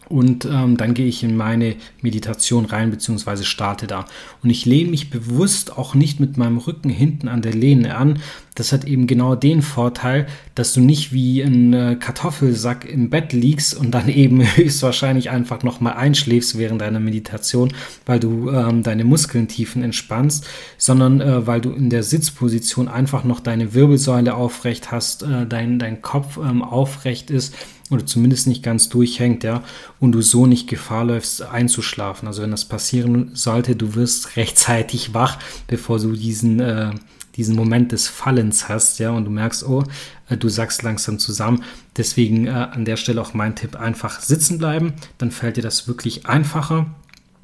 und 0.09 0.45
ähm, 0.45 0.77
dann 0.77 0.93
gehe 0.93 1.07
ich 1.07 1.23
in 1.23 1.35
meine 1.35 1.75
Meditation 2.01 2.65
rein, 2.65 2.91
beziehungsweise 2.91 3.43
starte 3.43 3.87
da. 3.87 4.05
Und 4.43 4.49
ich 4.49 4.65
lehne 4.65 4.89
mich 4.91 5.09
bewusst 5.09 5.77
auch 5.77 5.95
nicht 5.95 6.19
mit 6.19 6.37
meinem 6.37 6.57
Rücken 6.57 6.89
hinten 6.89 7.27
an 7.27 7.41
der 7.41 7.53
Lehne 7.53 7.97
an. 7.97 8.19
Das 8.57 8.73
hat 8.73 8.85
eben 8.85 9.05
genau 9.05 9.35
den 9.35 9.61
Vorteil, 9.61 10.25
dass 10.55 10.73
du 10.73 10.81
nicht 10.81 11.13
wie 11.13 11.41
ein 11.41 11.73
äh, 11.73 11.95
Kartoffelsack 11.99 12.85
im 12.85 13.11
Bett 13.11 13.31
liegst 13.31 13.75
und 13.75 13.91
dann 13.91 14.09
eben 14.09 14.41
höchstwahrscheinlich 14.41 15.29
einfach 15.29 15.61
nochmal 15.61 15.93
einschläfst 15.93 16.57
während 16.57 16.81
deiner 16.81 16.99
Meditation, 16.99 17.71
weil 18.07 18.19
du 18.19 18.49
ähm, 18.49 18.81
deine 18.81 19.03
Muskeln 19.03 19.47
tiefen 19.47 19.83
entspannst, 19.83 20.47
sondern 20.79 21.21
äh, 21.21 21.45
weil 21.45 21.61
du 21.61 21.71
in 21.71 21.91
der 21.91 22.01
Sitzposition 22.01 22.87
einfach 22.87 23.23
noch 23.23 23.39
deine 23.39 23.75
Wirbelsäule 23.75 24.33
aufrecht 24.33 24.91
hast, 24.91 25.21
äh, 25.21 25.45
dein, 25.45 25.77
dein 25.77 26.01
Kopf 26.01 26.37
ähm, 26.37 26.63
aufrecht 26.63 27.29
ist 27.29 27.53
oder 27.89 28.05
zumindest 28.05 28.47
nicht 28.47 28.63
ganz 28.63 28.89
durchhängt, 28.89 29.43
ja, 29.43 29.63
und 29.99 30.11
du 30.13 30.21
so 30.21 30.45
nicht 30.45 30.67
Gefahr 30.67 31.05
läufst, 31.05 31.43
einzuschlafen. 31.43 32.27
Also 32.27 32.41
wenn 32.41 32.51
das 32.51 32.65
passieren 32.65 33.31
sollte, 33.33 33.75
du 33.75 33.95
wirst 33.95 34.35
rechtzeitig 34.35 35.13
wach, 35.13 35.37
bevor 35.67 35.99
du 35.99 36.13
diesen, 36.13 36.59
äh, 36.59 36.89
diesen 37.38 37.56
Moment 37.56 37.91
des 37.91 38.08
Fallens 38.08 38.67
hast, 38.67 39.00
ja, 39.00 39.12
und 39.12 39.26
du 39.26 39.32
merkst, 39.32 39.63
oh, 39.65 39.84
äh, 40.30 40.38
du 40.38 40.50
sagst 40.50 40.84
langsam 40.84 41.19
zusammen. 41.19 41.63
Deswegen 41.95 42.47
äh, 42.47 42.50
an 42.50 42.84
der 42.84 42.97
Stelle 42.97 43.21
auch 43.21 43.34
mein 43.34 43.56
Tipp, 43.56 43.76
einfach 43.76 44.19
sitzen 44.19 44.58
bleiben, 44.58 44.93
dann 45.17 45.32
fällt 45.32 45.58
dir 45.58 45.63
das 45.63 45.88
wirklich 45.88 46.26
einfacher 46.26 46.88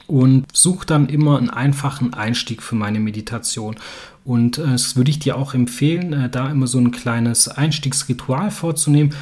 und 0.07 0.45
such 0.51 0.83
dann 0.83 1.07
immer 1.07 1.37
einen 1.37 1.49
einfachen 1.49 2.13
Einstieg 2.13 2.61
für 2.61 2.75
meine 2.75 2.99
Meditation. 2.99 3.75
Und 4.25 4.57
äh, 4.57 4.63
das 4.71 4.95
würde 4.95 5.11
ich 5.11 5.19
dir 5.19 5.37
auch 5.37 5.53
empfehlen, 5.53 6.11
äh, 6.11 6.29
da 6.29 6.49
immer 6.49 6.67
so 6.67 6.79
ein 6.79 6.91
kleines 6.91 7.47
Einstiegsritual 7.47 8.51
vorzunehmen 8.51 9.13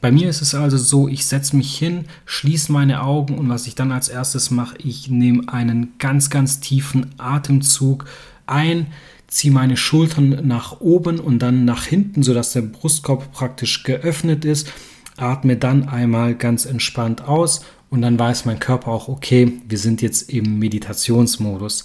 bei 0.00 0.12
mir 0.12 0.28
ist 0.28 0.42
es 0.42 0.54
also 0.54 0.76
so, 0.76 1.08
ich 1.08 1.26
setze 1.26 1.56
mich 1.56 1.76
hin, 1.76 2.04
schließe 2.26 2.70
meine 2.70 3.02
Augen 3.02 3.38
und 3.38 3.48
was 3.48 3.66
ich 3.66 3.74
dann 3.74 3.92
als 3.92 4.08
erstes 4.08 4.50
mache, 4.50 4.76
ich 4.78 5.08
nehme 5.08 5.48
einen 5.52 5.94
ganz, 5.98 6.30
ganz 6.30 6.60
tiefen 6.60 7.14
Atemzug 7.18 8.04
ein, 8.46 8.86
ziehe 9.36 9.52
meine 9.52 9.76
Schultern 9.76 10.46
nach 10.46 10.80
oben 10.80 11.20
und 11.20 11.40
dann 11.40 11.66
nach 11.66 11.84
hinten, 11.84 12.22
sodass 12.22 12.54
der 12.54 12.62
Brustkorb 12.62 13.32
praktisch 13.32 13.82
geöffnet 13.82 14.46
ist, 14.46 14.72
atme 15.18 15.56
dann 15.56 15.88
einmal 15.88 16.34
ganz 16.34 16.64
entspannt 16.64 17.22
aus 17.22 17.62
und 17.90 18.00
dann 18.00 18.18
weiß 18.18 18.46
mein 18.46 18.60
Körper 18.60 18.90
auch, 18.90 19.08
okay, 19.08 19.52
wir 19.68 19.76
sind 19.76 20.00
jetzt 20.00 20.30
im 20.30 20.58
Meditationsmodus. 20.58 21.84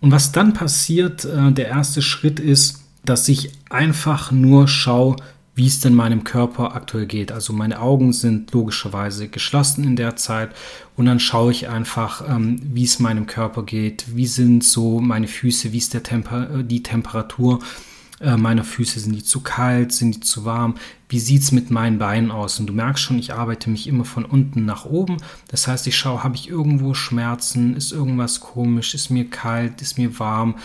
Und 0.00 0.12
was 0.12 0.30
dann 0.30 0.52
passiert, 0.52 1.24
äh, 1.24 1.50
der 1.50 1.66
erste 1.66 2.02
Schritt 2.02 2.38
ist, 2.38 2.84
dass 3.04 3.28
ich 3.28 3.50
einfach 3.68 4.30
nur 4.30 4.68
schaue, 4.68 5.16
wie 5.56 5.66
es 5.66 5.80
denn 5.80 5.94
meinem 5.94 6.22
Körper 6.22 6.76
aktuell 6.76 7.06
geht. 7.06 7.32
Also 7.32 7.54
meine 7.54 7.80
Augen 7.80 8.12
sind 8.12 8.52
logischerweise 8.52 9.28
geschlossen 9.28 9.84
in 9.84 9.96
der 9.96 10.14
Zeit 10.14 10.50
und 10.96 11.06
dann 11.06 11.18
schaue 11.18 11.50
ich 11.50 11.68
einfach, 11.68 12.22
ähm, 12.28 12.60
wie 12.62 12.84
es 12.84 13.00
meinem 13.00 13.26
Körper 13.26 13.64
geht, 13.64 14.04
wie 14.14 14.26
sind 14.26 14.62
so 14.62 15.00
meine 15.00 15.26
Füße, 15.26 15.72
wie 15.72 15.78
ist 15.78 15.94
der 15.94 16.02
Temper 16.02 16.62
die 16.62 16.82
Temperatur 16.82 17.60
äh, 18.20 18.36
meiner 18.36 18.64
Füße, 18.64 19.00
sind 19.00 19.14
die 19.14 19.24
zu 19.24 19.40
kalt, 19.40 19.92
sind 19.92 20.16
die 20.16 20.20
zu 20.20 20.44
warm, 20.44 20.74
wie 21.08 21.18
sieht 21.18 21.42
es 21.42 21.52
mit 21.52 21.70
meinen 21.70 21.98
Beinen 21.98 22.30
aus? 22.30 22.60
Und 22.60 22.66
du 22.66 22.74
merkst 22.74 23.02
schon, 23.02 23.18
ich 23.18 23.32
arbeite 23.32 23.70
mich 23.70 23.86
immer 23.86 24.04
von 24.04 24.26
unten 24.26 24.66
nach 24.66 24.84
oben. 24.84 25.16
Das 25.48 25.68
heißt, 25.68 25.86
ich 25.86 25.96
schaue, 25.96 26.22
habe 26.22 26.34
ich 26.34 26.50
irgendwo 26.50 26.92
Schmerzen, 26.92 27.76
ist 27.76 27.92
irgendwas 27.92 28.40
komisch, 28.40 28.94
ist 28.94 29.10
mir 29.10 29.28
kalt, 29.28 29.80
ist 29.80 29.96
mir 29.96 30.18
warm. 30.18 30.56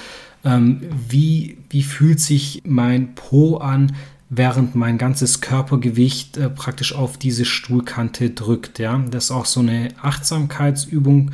Ähm, 0.43 0.81
wie, 1.07 1.57
wie 1.69 1.83
fühlt 1.83 2.19
sich 2.19 2.63
mein 2.65 3.15
Po 3.15 3.57
an? 3.57 3.95
Während 4.33 4.75
mein 4.75 4.97
ganzes 4.97 5.41
Körpergewicht 5.41 6.37
äh, 6.37 6.49
praktisch 6.49 6.95
auf 6.95 7.17
diese 7.17 7.43
Stuhlkante 7.43 8.29
drückt. 8.29 8.79
Ja, 8.79 9.03
das 9.11 9.25
ist 9.25 9.31
auch 9.31 9.45
so 9.45 9.59
eine 9.59 9.89
Achtsamkeitsübung. 10.01 11.31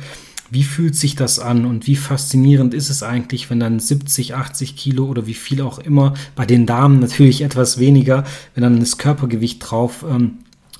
Wie 0.50 0.64
fühlt 0.64 0.96
sich 0.96 1.14
das 1.14 1.38
an 1.38 1.64
und 1.64 1.86
wie 1.86 1.94
faszinierend 1.94 2.74
ist 2.74 2.90
es 2.90 3.04
eigentlich, 3.04 3.50
wenn 3.50 3.60
dann 3.60 3.78
70, 3.78 4.34
80 4.34 4.76
Kilo 4.76 5.06
oder 5.06 5.26
wie 5.26 5.34
viel 5.34 5.62
auch 5.62 5.78
immer, 5.78 6.14
bei 6.34 6.44
den 6.44 6.66
Damen 6.66 6.98
natürlich 6.98 7.42
etwas 7.42 7.78
weniger, 7.78 8.24
wenn 8.54 8.62
dann 8.62 8.80
das 8.80 8.98
Körpergewicht 8.98 9.58
drauf 9.60 10.04
ähm, 10.08 10.38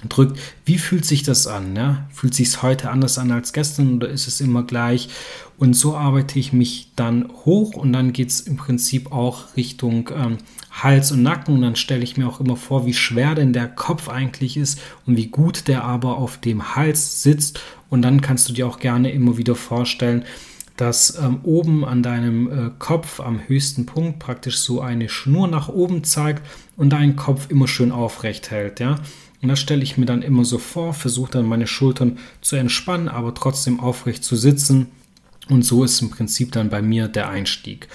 drückt. 0.09 0.39
Wie 0.65 0.79
fühlt 0.79 1.05
sich 1.05 1.23
das 1.23 1.47
an? 1.47 1.75
Ja? 1.75 2.07
Fühlt 2.13 2.35
sich 2.35 2.49
es 2.49 2.63
heute 2.63 2.91
anders 2.91 3.19
an 3.19 3.33
als 3.33 3.53
gestern 3.53 3.95
oder 3.95 4.09
ist 4.09 4.29
es 4.29 4.41
immer 4.41 4.63
gleich? 4.63 5.09
Und 5.57 5.75
so 5.75 5.97
arbeite 5.97 6.39
ich 6.39 6.53
mich 6.53 6.93
dann 6.95 7.29
hoch 7.45 7.75
und 7.75 7.93
dann 7.93 8.13
geht 8.13 8.29
es 8.29 8.41
im 8.41 8.57
Prinzip 8.57 9.11
auch 9.11 9.57
Richtung 9.57 10.11
ähm, 10.15 10.39
Hals 10.71 11.11
und 11.11 11.23
Nacken. 11.23 11.55
Und 11.55 11.63
dann 11.63 11.77
stelle 11.77 12.05
ich 12.05 12.17
mir 12.17 12.29
auch 12.29 12.39
immer 12.39 12.57
vor, 12.57 12.87
wie 12.87 12.95
schwer 12.95 13.35
denn 13.35 13.53
der 13.53 13.67
Kopf 13.67 14.09
eigentlich 14.09 14.57
ist 14.57 14.81
und 15.07 15.17
wie 15.17 15.27
gut 15.27 15.67
der 15.67 15.83
aber 15.83 16.19
auf 16.19 16.39
dem 16.39 16.77
Hals 16.77 17.23
sitzt. 17.25 17.61
Und 17.89 18.03
dann 18.03 18.21
kannst 18.21 18.49
du 18.49 18.53
dir 18.53 18.69
auch 18.69 18.79
gerne 18.79 19.11
immer 19.11 19.37
wieder 19.37 19.57
vorstellen, 19.57 20.25
dass 20.77 21.19
ähm, 21.19 21.41
oben 21.43 21.85
an 21.85 22.05
deinem 22.05 22.51
äh, 22.51 22.71
Kopf 22.79 23.19
am 23.19 23.41
höchsten 23.49 23.85
Punkt 23.85 24.21
praktisch 24.21 24.59
so 24.59 24.81
eine 24.81 25.09
Schnur 25.09 25.49
nach 25.49 25.69
oben 25.69 26.05
zeigt 26.05 26.43
und 26.77 26.91
deinen 26.91 27.17
Kopf 27.17 27.51
immer 27.51 27.67
schön 27.67 27.91
aufrecht 27.91 28.53
hält. 28.53 28.79
Ja? 28.79 29.01
Und 29.41 29.49
das 29.49 29.61
stelle 29.61 29.83
ich 29.83 29.97
mir 29.97 30.07
dann 30.07 30.23
immer 30.23 30.45
so 30.45 30.59
vor, 30.59 30.95
versuche 30.95 31.31
dann 31.33 31.47
meine 31.47 31.67
Schultern 31.67 32.19
zu 32.41 32.57
entspannen, 32.57 33.09
aber 33.09 33.35
trotzdem 33.35 33.81
aufrecht 33.81 34.25
zu 34.25 34.37
sitzen. 34.37 34.87
Und 35.49 35.65
so 35.65 35.85
ist 35.85 36.01
im 36.03 36.11
Prinzip 36.11 36.53
dann 36.53 36.71
bei 36.71 36.83
mir 36.83 37.09
der 37.09 37.31
Einstieg. 37.31 37.89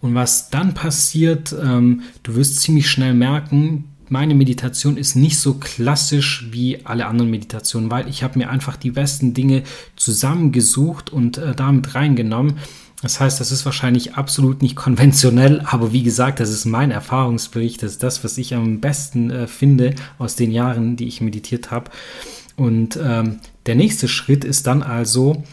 Und 0.00 0.14
was 0.14 0.50
dann 0.50 0.74
passiert, 0.74 1.54
ähm, 1.62 2.02
du 2.22 2.34
wirst 2.34 2.60
ziemlich 2.60 2.90
schnell 2.90 3.14
merken, 3.14 3.84
meine 4.08 4.34
Meditation 4.34 4.96
ist 4.96 5.14
nicht 5.14 5.38
so 5.38 5.54
klassisch 5.54 6.48
wie 6.50 6.84
alle 6.84 7.06
anderen 7.06 7.30
Meditationen, 7.30 7.90
weil 7.90 8.08
ich 8.08 8.24
habe 8.24 8.38
mir 8.38 8.50
einfach 8.50 8.76
die 8.76 8.90
besten 8.90 9.34
Dinge 9.34 9.62
zusammengesucht 9.94 11.10
und 11.10 11.38
äh, 11.38 11.54
damit 11.54 11.94
reingenommen. 11.94 12.58
Das 13.02 13.18
heißt, 13.18 13.40
das 13.40 13.50
ist 13.50 13.64
wahrscheinlich 13.64 14.14
absolut 14.14 14.60
nicht 14.60 14.76
konventionell, 14.76 15.62
aber 15.64 15.92
wie 15.92 16.02
gesagt, 16.02 16.38
das 16.40 16.50
ist 16.50 16.66
mein 16.66 16.90
Erfahrungsbericht, 16.90 17.82
das 17.82 17.92
ist 17.92 18.02
das, 18.02 18.22
was 18.24 18.36
ich 18.36 18.54
am 18.54 18.80
besten 18.80 19.30
äh, 19.30 19.46
finde 19.46 19.94
aus 20.18 20.36
den 20.36 20.50
Jahren, 20.50 20.96
die 20.96 21.08
ich 21.08 21.20
meditiert 21.20 21.70
habe. 21.70 21.90
Und 22.56 22.98
ähm, 23.02 23.40
der 23.64 23.74
nächste 23.74 24.06
Schritt 24.06 24.44
ist 24.44 24.66
dann 24.66 24.82
also, 24.82 25.44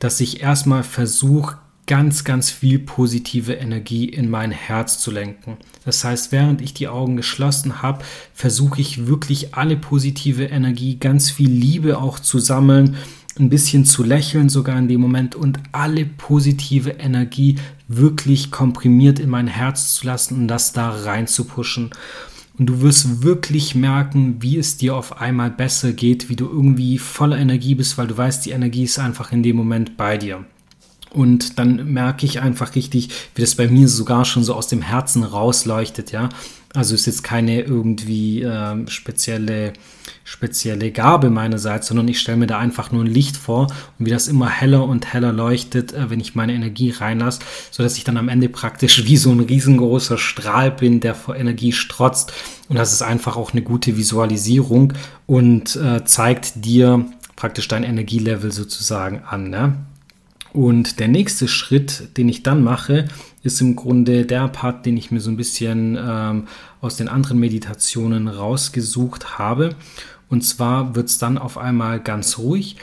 dass 0.00 0.20
ich 0.20 0.42
erstmal 0.42 0.82
versuche, 0.82 1.58
ganz, 1.86 2.24
ganz 2.24 2.50
viel 2.50 2.80
positive 2.80 3.54
Energie 3.54 4.06
in 4.06 4.28
mein 4.28 4.50
Herz 4.50 4.98
zu 4.98 5.12
lenken. 5.12 5.56
Das 5.84 6.02
heißt, 6.02 6.32
während 6.32 6.60
ich 6.60 6.74
die 6.74 6.88
Augen 6.88 7.16
geschlossen 7.16 7.80
habe, 7.80 8.04
versuche 8.34 8.80
ich 8.80 9.06
wirklich 9.06 9.54
alle 9.54 9.76
positive 9.76 10.44
Energie, 10.44 10.98
ganz 10.98 11.30
viel 11.30 11.50
Liebe 11.50 11.98
auch 11.98 12.18
zu 12.18 12.40
sammeln 12.40 12.96
ein 13.38 13.50
bisschen 13.50 13.84
zu 13.84 14.02
lächeln 14.02 14.48
sogar 14.48 14.78
in 14.78 14.88
dem 14.88 15.00
Moment 15.00 15.34
und 15.34 15.58
alle 15.72 16.04
positive 16.04 16.90
Energie 16.90 17.56
wirklich 17.88 18.50
komprimiert 18.50 19.18
in 19.18 19.30
mein 19.30 19.46
Herz 19.46 19.94
zu 19.94 20.06
lassen 20.06 20.36
und 20.36 20.48
das 20.48 20.72
da 20.72 20.90
rein 20.90 21.26
zu 21.26 21.44
pushen. 21.44 21.90
Und 22.58 22.66
du 22.66 22.80
wirst 22.80 23.22
wirklich 23.22 23.74
merken, 23.74 24.36
wie 24.40 24.56
es 24.56 24.78
dir 24.78 24.96
auf 24.96 25.20
einmal 25.20 25.50
besser 25.50 25.92
geht, 25.92 26.30
wie 26.30 26.36
du 26.36 26.46
irgendwie 26.46 26.98
voller 26.98 27.38
Energie 27.38 27.74
bist, 27.74 27.98
weil 27.98 28.06
du 28.06 28.16
weißt, 28.16 28.46
die 28.46 28.50
Energie 28.50 28.84
ist 28.84 28.98
einfach 28.98 29.30
in 29.30 29.42
dem 29.42 29.56
Moment 29.56 29.96
bei 29.96 30.16
dir. 30.16 30.44
Und 31.10 31.58
dann 31.58 31.92
merke 31.92 32.26
ich 32.26 32.40
einfach 32.40 32.74
richtig, 32.74 33.10
wie 33.34 33.42
das 33.42 33.54
bei 33.54 33.68
mir 33.68 33.88
sogar 33.88 34.24
schon 34.24 34.44
so 34.44 34.54
aus 34.54 34.68
dem 34.68 34.82
Herzen 34.82 35.22
rausleuchtet, 35.22 36.12
ja. 36.12 36.28
Also 36.76 36.94
ist 36.94 37.06
jetzt 37.06 37.24
keine 37.24 37.62
irgendwie 37.62 38.42
äh, 38.42 38.86
spezielle, 38.86 39.72
spezielle 40.24 40.92
Gabe 40.92 41.30
meinerseits, 41.30 41.86
sondern 41.86 42.06
ich 42.06 42.20
stelle 42.20 42.36
mir 42.36 42.46
da 42.46 42.58
einfach 42.58 42.92
nur 42.92 43.02
ein 43.02 43.10
Licht 43.10 43.38
vor 43.38 43.68
und 43.98 44.04
wie 44.04 44.10
das 44.10 44.28
immer 44.28 44.50
heller 44.50 44.84
und 44.84 45.12
heller 45.14 45.32
leuchtet, 45.32 45.94
äh, 45.94 46.10
wenn 46.10 46.20
ich 46.20 46.34
meine 46.34 46.52
Energie 46.52 46.90
reinlasse, 46.90 47.40
sodass 47.70 47.96
ich 47.96 48.04
dann 48.04 48.18
am 48.18 48.28
Ende 48.28 48.50
praktisch 48.50 49.06
wie 49.06 49.16
so 49.16 49.30
ein 49.30 49.40
riesengroßer 49.40 50.18
Strahl 50.18 50.70
bin, 50.70 51.00
der 51.00 51.14
vor 51.14 51.34
Energie 51.34 51.72
strotzt. 51.72 52.34
Und 52.68 52.76
das 52.76 52.92
ist 52.92 53.02
einfach 53.02 53.36
auch 53.36 53.52
eine 53.52 53.62
gute 53.62 53.96
Visualisierung 53.96 54.92
und 55.26 55.76
äh, 55.76 56.04
zeigt 56.04 56.64
dir 56.66 57.06
praktisch 57.36 57.68
dein 57.68 57.84
Energielevel 57.84 58.52
sozusagen 58.52 59.22
an. 59.26 59.48
Ne? 59.48 59.76
Und 60.56 61.00
der 61.00 61.08
nächste 61.08 61.48
Schritt, 61.48 62.16
den 62.16 62.30
ich 62.30 62.42
dann 62.42 62.64
mache, 62.64 63.08
ist 63.42 63.60
im 63.60 63.76
Grunde 63.76 64.24
der 64.24 64.48
Part, 64.48 64.86
den 64.86 64.96
ich 64.96 65.10
mir 65.10 65.20
so 65.20 65.30
ein 65.30 65.36
bisschen 65.36 65.98
ähm, 66.00 66.48
aus 66.80 66.96
den 66.96 67.08
anderen 67.08 67.38
Meditationen 67.38 68.26
rausgesucht 68.26 69.38
habe. 69.38 69.76
Und 70.30 70.44
zwar 70.44 70.94
wird 70.94 71.10
es 71.10 71.18
dann 71.18 71.36
auf 71.36 71.58
einmal 71.58 72.00
ganz 72.00 72.38
ruhig 72.38 72.76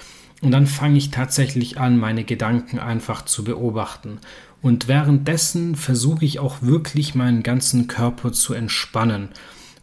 und 0.44 0.52
dann 0.52 0.68
fange 0.68 1.00
ich 1.00 1.10
tatsächlich 1.10 1.80
an, 1.80 1.98
meine 1.98 2.24
Gedanken 2.24 2.78
einfach 2.78 3.26
zu 3.26 3.44
beobachten. 3.44 4.20
Und 4.62 4.88
währenddessen 4.88 5.76
versuche 5.76 6.26
ich 6.26 6.38
auch 6.38 6.62
wirklich 6.62 7.16
meinen 7.16 7.42
ganzen 7.42 7.88
Körper 7.88 8.34
zu 8.34 8.54
entspannen. 8.54 9.30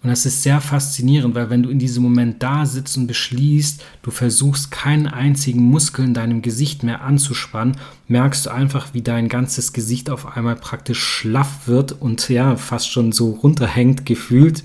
Und 0.03 0.09
das 0.09 0.25
ist 0.25 0.43
sehr 0.43 0.63
faszinierend, 0.63 1.35
weil 1.35 1.51
wenn 1.51 1.63
du 1.63 1.69
in 1.69 1.79
diesem 1.79 2.03
Moment 2.03 2.43
da 2.43 2.65
sitzt 2.65 2.97
und 2.97 3.07
beschließt, 3.07 3.85
du 4.03 4.11
versuchst 4.11 4.71
keinen 4.71 5.07
einzigen 5.07 5.63
Muskel 5.63 6.07
in 6.07 6.15
deinem 6.15 6.41
Gesicht 6.41 6.83
mehr 6.83 7.03
anzuspannen, 7.03 7.77
merkst 8.09 8.47
du 8.47 8.51
einfach, 8.51 8.95
wie 8.95 9.03
dein 9.03 9.29
ganzes 9.29 9.75
Gesicht 9.75 10.09
auf 10.09 10.37
einmal 10.37 10.57
praktisch 10.57 11.03
schlaff 11.03 11.67
wird 11.69 11.93
und 11.93 12.31
ja, 12.31 12.57
fast 12.57 12.91
schon 12.91 13.13
so 13.13 13.31
runterhängt 13.31 14.07
gefühlt. 14.07 14.65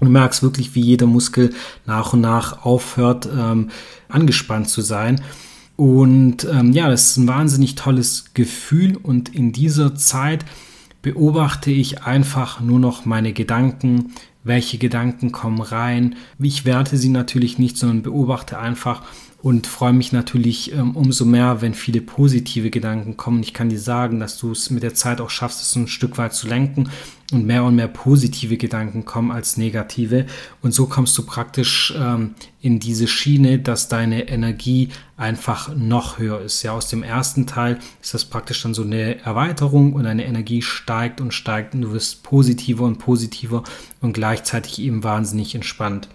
Du 0.00 0.08
merkst 0.08 0.42
wirklich, 0.42 0.74
wie 0.74 0.80
jeder 0.80 1.06
Muskel 1.06 1.54
nach 1.86 2.12
und 2.12 2.20
nach 2.20 2.64
aufhört, 2.64 3.28
ähm, 3.32 3.70
angespannt 4.08 4.68
zu 4.68 4.80
sein. 4.80 5.20
Und 5.76 6.48
ähm, 6.50 6.72
ja, 6.72 6.88
das 6.88 7.10
ist 7.10 7.16
ein 7.18 7.28
wahnsinnig 7.28 7.76
tolles 7.76 8.26
Gefühl. 8.34 8.96
Und 8.96 9.34
in 9.34 9.52
dieser 9.52 9.94
Zeit 9.94 10.44
beobachte 11.02 11.70
ich 11.70 12.02
einfach 12.02 12.60
nur 12.60 12.80
noch 12.80 13.04
meine 13.04 13.32
Gedanken, 13.32 14.12
welche 14.44 14.78
Gedanken 14.78 15.32
kommen 15.32 15.60
rein. 15.60 16.16
Ich 16.38 16.64
werte 16.64 16.96
sie 16.96 17.08
natürlich 17.08 17.58
nicht, 17.58 17.76
sondern 17.76 18.02
beobachte 18.02 18.58
einfach 18.58 19.02
und 19.44 19.66
freue 19.66 19.92
mich 19.92 20.10
natürlich 20.10 20.72
ähm, 20.72 20.96
umso 20.96 21.26
mehr, 21.26 21.60
wenn 21.60 21.74
viele 21.74 22.00
positive 22.00 22.70
Gedanken 22.70 23.18
kommen. 23.18 23.42
Ich 23.42 23.52
kann 23.52 23.68
dir 23.68 23.78
sagen, 23.78 24.18
dass 24.18 24.38
du 24.38 24.52
es 24.52 24.70
mit 24.70 24.82
der 24.82 24.94
Zeit 24.94 25.20
auch 25.20 25.28
schaffst, 25.28 25.60
es 25.60 25.76
ein 25.76 25.86
Stück 25.86 26.16
weit 26.16 26.32
zu 26.32 26.48
lenken 26.48 26.88
und 27.30 27.44
mehr 27.44 27.62
und 27.62 27.74
mehr 27.74 27.88
positive 27.88 28.56
Gedanken 28.56 29.04
kommen 29.04 29.30
als 29.30 29.58
negative. 29.58 30.24
Und 30.62 30.72
so 30.72 30.86
kommst 30.86 31.18
du 31.18 31.26
praktisch 31.26 31.92
ähm, 31.94 32.34
in 32.62 32.80
diese 32.80 33.06
Schiene, 33.06 33.58
dass 33.58 33.88
deine 33.88 34.28
Energie 34.30 34.88
einfach 35.18 35.76
noch 35.76 36.18
höher 36.18 36.40
ist. 36.40 36.62
Ja, 36.62 36.72
aus 36.72 36.88
dem 36.88 37.02
ersten 37.02 37.46
Teil 37.46 37.78
ist 38.00 38.14
das 38.14 38.24
praktisch 38.24 38.62
dann 38.62 38.72
so 38.72 38.82
eine 38.82 39.20
Erweiterung 39.20 39.92
und 39.92 40.04
deine 40.04 40.24
Energie 40.24 40.62
steigt 40.62 41.20
und 41.20 41.34
steigt 41.34 41.74
und 41.74 41.82
du 41.82 41.92
wirst 41.92 42.22
positiver 42.22 42.84
und 42.84 42.96
positiver 42.96 43.62
und 44.00 44.14
gleichzeitig 44.14 44.78
eben 44.78 45.04
wahnsinnig 45.04 45.54
entspannt. 45.54 46.08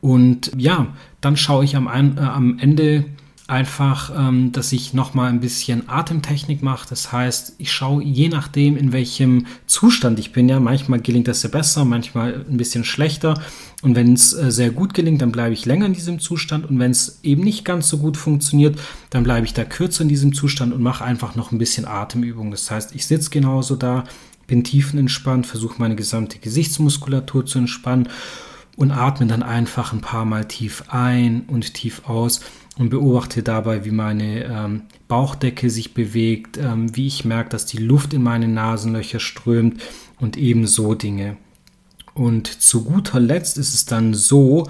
Und 0.00 0.52
ja, 0.56 0.88
dann 1.20 1.36
schaue 1.36 1.64
ich 1.64 1.76
am, 1.76 1.86
äh, 1.86 2.20
am 2.20 2.58
Ende 2.58 3.04
einfach, 3.48 4.12
ähm, 4.14 4.52
dass 4.52 4.72
ich 4.72 4.92
nochmal 4.92 5.30
ein 5.30 5.40
bisschen 5.40 5.88
Atemtechnik 5.88 6.62
mache. 6.62 6.86
Das 6.88 7.12
heißt, 7.12 7.54
ich 7.56 7.72
schaue 7.72 8.04
je 8.04 8.28
nachdem, 8.28 8.76
in 8.76 8.92
welchem 8.92 9.46
Zustand 9.66 10.18
ich 10.18 10.32
bin. 10.32 10.50
Ja, 10.50 10.60
manchmal 10.60 11.00
gelingt 11.00 11.28
das 11.28 11.40
sehr 11.40 11.50
besser, 11.50 11.86
manchmal 11.86 12.44
ein 12.48 12.58
bisschen 12.58 12.84
schlechter. 12.84 13.40
Und 13.80 13.96
wenn 13.96 14.12
es 14.12 14.34
äh, 14.34 14.52
sehr 14.52 14.70
gut 14.70 14.92
gelingt, 14.92 15.22
dann 15.22 15.32
bleibe 15.32 15.54
ich 15.54 15.64
länger 15.64 15.86
in 15.86 15.94
diesem 15.94 16.20
Zustand. 16.20 16.68
Und 16.68 16.78
wenn 16.78 16.90
es 16.90 17.20
eben 17.22 17.42
nicht 17.42 17.64
ganz 17.64 17.88
so 17.88 17.96
gut 17.96 18.18
funktioniert, 18.18 18.78
dann 19.08 19.24
bleibe 19.24 19.46
ich 19.46 19.54
da 19.54 19.64
kürzer 19.64 20.02
in 20.02 20.10
diesem 20.10 20.34
Zustand 20.34 20.74
und 20.74 20.82
mache 20.82 21.04
einfach 21.04 21.34
noch 21.34 21.50
ein 21.50 21.58
bisschen 21.58 21.86
Atemübung. 21.86 22.50
Das 22.50 22.70
heißt, 22.70 22.94
ich 22.94 23.06
sitze 23.06 23.30
genauso 23.30 23.76
da, 23.76 24.04
bin 24.46 24.62
tiefenentspannt, 24.62 25.46
versuche 25.46 25.76
meine 25.78 25.96
gesamte 25.96 26.38
Gesichtsmuskulatur 26.38 27.46
zu 27.46 27.58
entspannen 27.58 28.08
und 28.78 28.92
atme 28.92 29.26
dann 29.26 29.42
einfach 29.42 29.92
ein 29.92 30.00
paar 30.00 30.24
Mal 30.24 30.46
tief 30.46 30.84
ein 30.86 31.42
und 31.48 31.74
tief 31.74 32.02
aus 32.08 32.40
und 32.78 32.90
beobachte 32.90 33.42
dabei, 33.42 33.84
wie 33.84 33.90
meine 33.90 34.44
ähm, 34.44 34.82
Bauchdecke 35.08 35.68
sich 35.68 35.94
bewegt, 35.94 36.58
ähm, 36.58 36.94
wie 36.94 37.08
ich 37.08 37.24
merke, 37.24 37.50
dass 37.50 37.66
die 37.66 37.78
Luft 37.78 38.14
in 38.14 38.22
meine 38.22 38.46
Nasenlöcher 38.46 39.18
strömt 39.18 39.82
und 40.20 40.36
ebenso 40.36 40.94
Dinge. 40.94 41.36
Und 42.14 42.46
zu 42.46 42.84
guter 42.84 43.18
Letzt 43.18 43.58
ist 43.58 43.74
es 43.74 43.84
dann 43.84 44.14
so, 44.14 44.68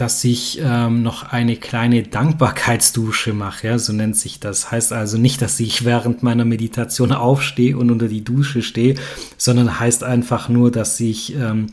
dass 0.00 0.24
ich 0.24 0.60
ähm, 0.62 1.02
noch 1.02 1.24
eine 1.24 1.56
kleine 1.56 2.02
Dankbarkeitsdusche 2.02 3.34
mache, 3.34 3.66
ja, 3.66 3.78
so 3.78 3.92
nennt 3.92 4.16
sich 4.16 4.40
das. 4.40 4.70
Heißt 4.70 4.94
also 4.94 5.18
nicht, 5.18 5.42
dass 5.42 5.60
ich 5.60 5.84
während 5.84 6.22
meiner 6.22 6.46
Meditation 6.46 7.12
aufstehe 7.12 7.76
und 7.76 7.90
unter 7.90 8.08
die 8.08 8.24
Dusche 8.24 8.62
stehe, 8.62 8.94
sondern 9.36 9.78
heißt 9.78 10.02
einfach 10.02 10.48
nur, 10.48 10.70
dass 10.70 10.98
ich 11.00 11.36
ähm, 11.36 11.66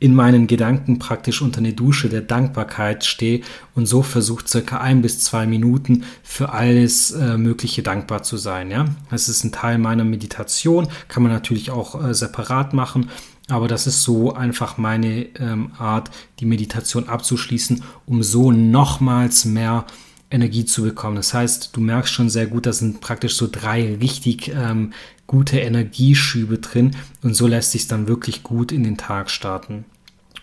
in 0.00 0.14
meinen 0.14 0.46
Gedanken 0.46 0.98
praktisch 0.98 1.42
unter 1.42 1.58
eine 1.58 1.74
Dusche 1.74 2.08
der 2.08 2.22
Dankbarkeit 2.22 3.04
stehe 3.04 3.42
und 3.74 3.86
so 3.86 4.02
versucht 4.02 4.48
circa 4.48 4.78
ein 4.78 5.02
bis 5.02 5.20
zwei 5.20 5.46
Minuten 5.46 6.04
für 6.22 6.52
alles 6.52 7.10
äh, 7.10 7.36
Mögliche 7.36 7.82
dankbar 7.82 8.22
zu 8.22 8.38
sein. 8.38 8.70
Ja, 8.70 8.86
das 9.10 9.28
ist 9.28 9.44
ein 9.44 9.52
Teil 9.52 9.78
meiner 9.78 10.04
Meditation, 10.04 10.88
kann 11.08 11.22
man 11.22 11.32
natürlich 11.32 11.70
auch 11.70 12.02
äh, 12.02 12.14
separat 12.14 12.72
machen. 12.72 13.10
Aber 13.48 13.68
das 13.68 13.86
ist 13.86 14.02
so 14.02 14.32
einfach 14.32 14.78
meine 14.78 15.26
ähm, 15.38 15.72
Art, 15.78 16.10
die 16.40 16.46
Meditation 16.46 17.08
abzuschließen, 17.08 17.82
um 18.06 18.22
so 18.22 18.52
nochmals 18.52 19.44
mehr 19.44 19.84
Energie 20.30 20.64
zu 20.64 20.82
bekommen. 20.82 21.16
Das 21.16 21.34
heißt, 21.34 21.76
du 21.76 21.80
merkst 21.80 22.12
schon 22.12 22.30
sehr 22.30 22.46
gut, 22.46 22.66
da 22.66 22.72
sind 22.72 23.00
praktisch 23.00 23.36
so 23.36 23.48
drei 23.50 23.96
richtig 23.96 24.48
ähm, 24.48 24.92
gute 25.26 25.58
Energieschübe 25.58 26.58
drin 26.58 26.96
und 27.22 27.34
so 27.34 27.46
lässt 27.46 27.72
sich 27.72 27.86
dann 27.86 28.08
wirklich 28.08 28.42
gut 28.42 28.72
in 28.72 28.82
den 28.82 28.96
Tag 28.96 29.30
starten. 29.30 29.84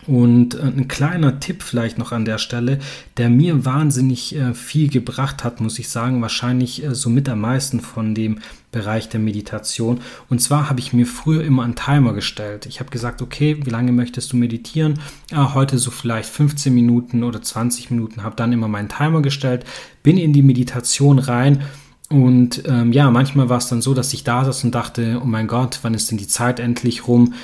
Und 0.06 0.54
äh, 0.54 0.62
ein 0.62 0.88
kleiner 0.88 1.38
Tipp 1.38 1.62
vielleicht 1.62 1.98
noch 1.98 2.12
an 2.12 2.24
der 2.24 2.38
Stelle, 2.38 2.78
der 3.16 3.30
mir 3.30 3.64
wahnsinnig 3.64 4.34
äh, 4.34 4.54
viel 4.54 4.88
gebracht 4.88 5.44
hat, 5.44 5.60
muss 5.60 5.78
ich 5.78 5.88
sagen, 5.88 6.20
wahrscheinlich 6.22 6.84
äh, 6.84 6.94
somit 6.94 7.28
am 7.28 7.40
meisten 7.40 7.80
von 7.80 8.14
dem 8.14 8.38
Bereich 8.72 9.08
der 9.08 9.20
Meditation. 9.20 10.00
Und 10.28 10.40
zwar 10.40 10.68
habe 10.68 10.80
ich 10.80 10.92
mir 10.92 11.06
früher 11.06 11.44
immer 11.44 11.62
einen 11.62 11.76
Timer 11.76 12.14
gestellt. 12.14 12.66
Ich 12.66 12.80
habe 12.80 12.90
gesagt, 12.90 13.22
okay, 13.22 13.58
wie 13.64 13.70
lange 13.70 13.92
möchtest 13.92 14.32
du 14.32 14.36
meditieren? 14.36 14.98
Ja, 15.30 15.54
heute 15.54 15.78
so 15.78 15.90
vielleicht 15.90 16.28
15 16.28 16.74
Minuten 16.74 17.22
oder 17.22 17.42
20 17.42 17.90
Minuten, 17.90 18.22
habe 18.24 18.34
dann 18.34 18.52
immer 18.52 18.68
meinen 18.68 18.88
Timer 18.88 19.22
gestellt, 19.22 19.64
bin 20.02 20.16
in 20.18 20.32
die 20.32 20.42
Meditation 20.42 21.18
rein. 21.18 21.62
Und 22.08 22.64
ähm, 22.66 22.92
ja, 22.92 23.10
manchmal 23.10 23.48
war 23.48 23.58
es 23.58 23.68
dann 23.68 23.82
so, 23.82 23.94
dass 23.94 24.12
ich 24.12 24.24
da 24.24 24.44
saß 24.44 24.64
und 24.64 24.74
dachte, 24.74 25.20
oh 25.22 25.26
mein 25.26 25.46
Gott, 25.46 25.78
wann 25.82 25.94
ist 25.94 26.10
denn 26.10 26.18
die 26.18 26.28
Zeit 26.28 26.58
endlich 26.58 27.06
rum? 27.06 27.34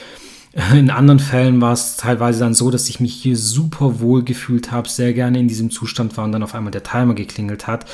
In 0.75 0.90
anderen 0.90 1.21
Fällen 1.21 1.61
war 1.61 1.73
es 1.73 1.97
teilweise 1.97 2.40
dann 2.40 2.53
so, 2.53 2.73
dass 2.73 2.88
ich 2.88 2.99
mich 2.99 3.14
hier 3.14 3.37
super 3.37 4.01
wohl 4.01 4.25
gefühlt 4.25 4.73
habe, 4.73 4.88
sehr 4.88 5.12
gerne 5.12 5.38
in 5.38 5.47
diesem 5.47 5.71
Zustand 5.71 6.16
war 6.16 6.25
und 6.25 6.33
dann 6.33 6.42
auf 6.42 6.57
einmal 6.57 6.73
der 6.73 6.83
Timer 6.83 7.14
geklingelt 7.14 7.68
hat. 7.68 7.87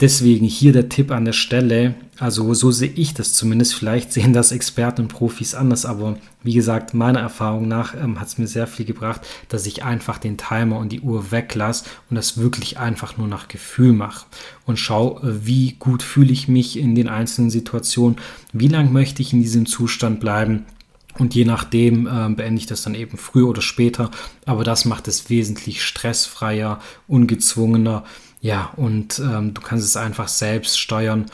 Deswegen 0.00 0.46
hier 0.46 0.72
der 0.72 0.88
Tipp 0.88 1.10
an 1.10 1.24
der 1.24 1.32
Stelle, 1.32 1.94
also 2.18 2.54
so 2.54 2.70
sehe 2.70 2.90
ich 2.90 3.14
das 3.14 3.32
zumindest, 3.32 3.74
vielleicht 3.74 4.12
sehen 4.12 4.32
das 4.32 4.52
Experten 4.52 5.02
und 5.02 5.08
Profis 5.08 5.54
anders, 5.56 5.86
aber 5.86 6.16
wie 6.42 6.54
gesagt, 6.54 6.94
meiner 6.94 7.20
Erfahrung 7.20 7.66
nach 7.66 7.94
ähm, 7.94 8.20
hat 8.20 8.28
es 8.28 8.38
mir 8.38 8.46
sehr 8.46 8.66
viel 8.68 8.86
gebracht, 8.86 9.22
dass 9.48 9.66
ich 9.66 9.82
einfach 9.82 10.18
den 10.18 10.36
Timer 10.36 10.78
und 10.78 10.90
die 10.90 11.00
Uhr 11.00 11.32
weglasse 11.32 11.84
und 12.10 12.16
das 12.16 12.38
wirklich 12.38 12.78
einfach 12.78 13.16
nur 13.18 13.28
nach 13.28 13.48
Gefühl 13.48 13.92
mache 13.92 14.26
und 14.66 14.78
schaue, 14.78 15.20
äh, 15.22 15.46
wie 15.46 15.76
gut 15.78 16.02
fühle 16.02 16.32
ich 16.32 16.46
mich 16.46 16.78
in 16.78 16.94
den 16.94 17.08
einzelnen 17.08 17.50
Situationen, 17.50 18.16
wie 18.52 18.68
lange 18.68 18.90
möchte 18.90 19.22
ich 19.22 19.32
in 19.32 19.42
diesem 19.42 19.66
Zustand 19.66 20.20
bleiben 20.20 20.64
und 21.18 21.34
je 21.34 21.44
nachdem 21.44 22.06
äh, 22.06 22.28
beende 22.34 22.58
ich 22.58 22.66
das 22.66 22.82
dann 22.82 22.94
eben 22.94 23.16
früher 23.16 23.48
oder 23.48 23.62
später. 23.62 24.10
Aber 24.46 24.64
das 24.64 24.84
macht 24.84 25.08
es 25.08 25.30
wesentlich 25.30 25.82
stressfreier, 25.82 26.80
ungezwungener. 27.06 28.04
Ja, 28.40 28.72
und 28.76 29.18
ähm, 29.20 29.54
du 29.54 29.60
kannst 29.60 29.86
es 29.86 29.96
einfach 29.96 30.28
selbst 30.28 30.78
steuern 30.78 31.26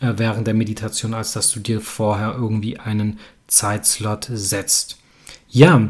äh, 0.00 0.14
während 0.16 0.46
der 0.46 0.54
Meditation, 0.54 1.14
als 1.14 1.32
dass 1.32 1.50
du 1.50 1.60
dir 1.60 1.80
vorher 1.80 2.34
irgendwie 2.34 2.78
einen 2.78 3.18
Zeitslot 3.46 4.28
setzt. 4.30 4.98
Ja, 5.48 5.88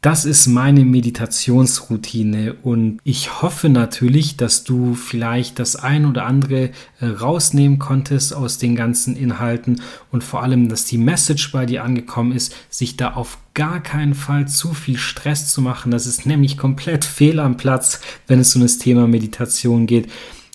das 0.00 0.24
ist 0.24 0.46
meine 0.46 0.86
Meditationsroutine 0.86 2.54
und 2.62 3.00
ich 3.04 3.42
hoffe 3.42 3.68
natürlich, 3.68 4.38
dass 4.38 4.64
du 4.64 4.94
vielleicht 4.94 5.58
das 5.58 5.76
ein 5.76 6.06
oder 6.06 6.24
andere 6.24 6.70
äh, 7.00 7.06
rausnehmen 7.06 7.78
konntest 7.78 8.34
aus 8.34 8.56
den 8.56 8.76
ganzen 8.76 9.14
Inhalten 9.14 9.82
und 10.10 10.24
vor 10.24 10.42
allem, 10.42 10.70
dass 10.70 10.86
die 10.86 10.96
Message 10.96 11.52
bei 11.52 11.66
dir 11.66 11.84
angekommen 11.84 12.32
ist, 12.32 12.54
sich 12.70 12.96
da 12.96 13.12
auf 13.12 13.36
gar 13.52 13.82
keinen 13.82 14.14
Fall 14.14 14.48
zu 14.48 14.72
viel 14.72 14.96
Stress 14.96 15.52
zu 15.52 15.60
machen. 15.60 15.90
Das 15.90 16.06
ist 16.06 16.24
nämlich 16.24 16.56
komplett 16.56 17.04
fehl 17.04 17.38
am 17.38 17.58
Platz, 17.58 18.00
wenn 18.26 18.40
es 18.40 18.56
um 18.56 18.62
das 18.62 18.78
Thema 18.78 19.06
Meditation 19.06 19.86
geht. 19.86 20.10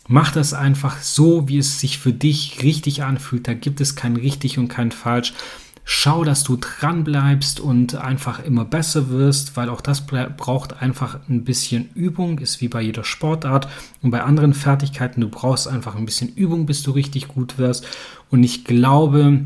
Mach 0.08 0.32
das 0.32 0.56
einfach 0.56 1.02
so, 1.02 1.48
wie 1.48 1.60
es 1.60 1.80
sich 1.80 2.00
für 2.00 2.14
dich 2.14 2.64
richtig 2.64 3.04
anfühlt. 3.04 3.48
Da 3.48 3.54
gibt 3.54 3.80
es 3.82 3.96
kein 3.96 4.16
richtig 4.16 4.58
und 4.58 4.70
kein 4.70 4.92
falsch. 4.92 5.34
Schau, 5.88 6.24
dass 6.24 6.44
du 6.44 6.58
dran 6.58 7.04
bleibst 7.04 7.60
und 7.60 7.94
einfach 7.94 8.44
immer 8.44 8.66
besser 8.66 9.10
wirst, 9.10 9.56
weil 9.56 9.70
auch 9.70 9.82
das 9.82 10.08
braucht 10.08 10.82
einfach 10.82 11.20
ein 11.30 11.44
bisschen 11.44 11.92
Übung, 11.94 12.40
ist 12.40 12.60
wie 12.60 12.68
bei 12.68 12.82
jeder 12.82 13.04
Sportart 13.04 13.68
und 14.02 14.10
bei 14.10 14.24
anderen 14.24 14.56
Fertigkeiten. 14.56 15.22
Du 15.22 15.30
brauchst 15.30 15.68
einfach 15.68 15.96
ein 15.96 16.06
bisschen 16.06 16.30
Übung, 16.30 16.66
bis 16.66 16.82
du 16.82 16.90
richtig 16.90 17.28
gut 17.28 17.60
wirst. 17.60 17.86
Und 18.32 18.44
ich 18.44 18.66
glaube, 18.66 19.42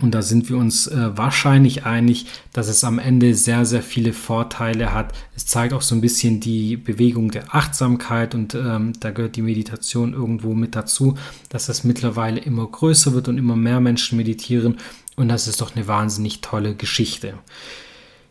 und 0.00 0.14
da 0.14 0.22
sind 0.22 0.48
wir 0.48 0.56
uns 0.56 0.86
äh, 0.86 1.16
wahrscheinlich 1.16 1.84
einig, 1.84 2.26
dass 2.52 2.68
es 2.68 2.82
am 2.82 2.98
Ende 2.98 3.34
sehr, 3.34 3.66
sehr 3.66 3.82
viele 3.82 4.14
Vorteile 4.14 4.94
hat. 4.94 5.12
Es 5.36 5.46
zeigt 5.46 5.74
auch 5.74 5.82
so 5.82 5.94
ein 5.94 6.00
bisschen 6.00 6.40
die 6.40 6.76
Bewegung 6.76 7.30
der 7.30 7.54
Achtsamkeit 7.54 8.34
und 8.34 8.54
ähm, 8.54 8.94
da 9.00 9.10
gehört 9.10 9.36
die 9.36 9.42
Meditation 9.42 10.14
irgendwo 10.14 10.54
mit 10.54 10.74
dazu, 10.76 11.18
dass 11.50 11.66
das 11.66 11.84
mittlerweile 11.84 12.40
immer 12.40 12.66
größer 12.66 13.12
wird 13.12 13.28
und 13.28 13.36
immer 13.36 13.54
mehr 13.54 13.80
Menschen 13.80 14.16
meditieren. 14.16 14.78
Und 15.16 15.28
das 15.28 15.48
ist 15.48 15.60
doch 15.60 15.74
eine 15.74 15.86
wahnsinnig 15.86 16.40
tolle 16.40 16.74
Geschichte. 16.74 17.34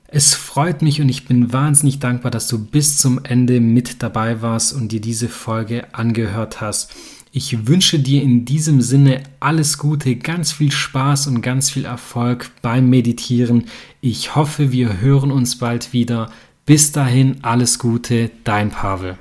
Es 0.08 0.34
freut 0.34 0.82
mich 0.82 1.00
und 1.00 1.08
ich 1.08 1.26
bin 1.26 1.54
wahnsinnig 1.54 2.00
dankbar, 2.00 2.32
dass 2.32 2.48
du 2.48 2.60
bis 2.60 2.98
zum 2.98 3.24
Ende 3.24 3.62
mit 3.62 4.04
dabei 4.04 4.42
warst 4.42 4.74
und 4.74 4.92
dir 4.92 5.00
diese 5.00 5.30
Folge 5.30 5.94
angehört 5.94 6.60
hast. 6.60 6.94
Ich 7.32 7.66
wünsche 7.66 7.98
dir 7.98 8.22
in 8.22 8.44
diesem 8.44 8.82
Sinne 8.82 9.24
alles 9.40 9.78
Gute, 9.78 10.18
ganz 10.18 10.52
viel 10.52 10.70
Spaß 10.72 11.28
und 11.28 11.42
ganz 11.42 11.70
viel 11.70 11.86
Erfolg 11.86 12.52
beim 12.62 12.90
Meditieren. 12.90 13.68
Ich 14.02 14.36
hoffe, 14.36 14.74
wir 14.74 15.00
hören 15.00 15.32
uns 15.32 15.58
bald 15.58 15.94
wieder. 15.94 16.30
Bis 16.66 16.92
dahin 16.92 17.38
alles 17.42 17.80
Gute, 17.80 18.32
dein 18.44 18.70
Pavel. 18.70 19.16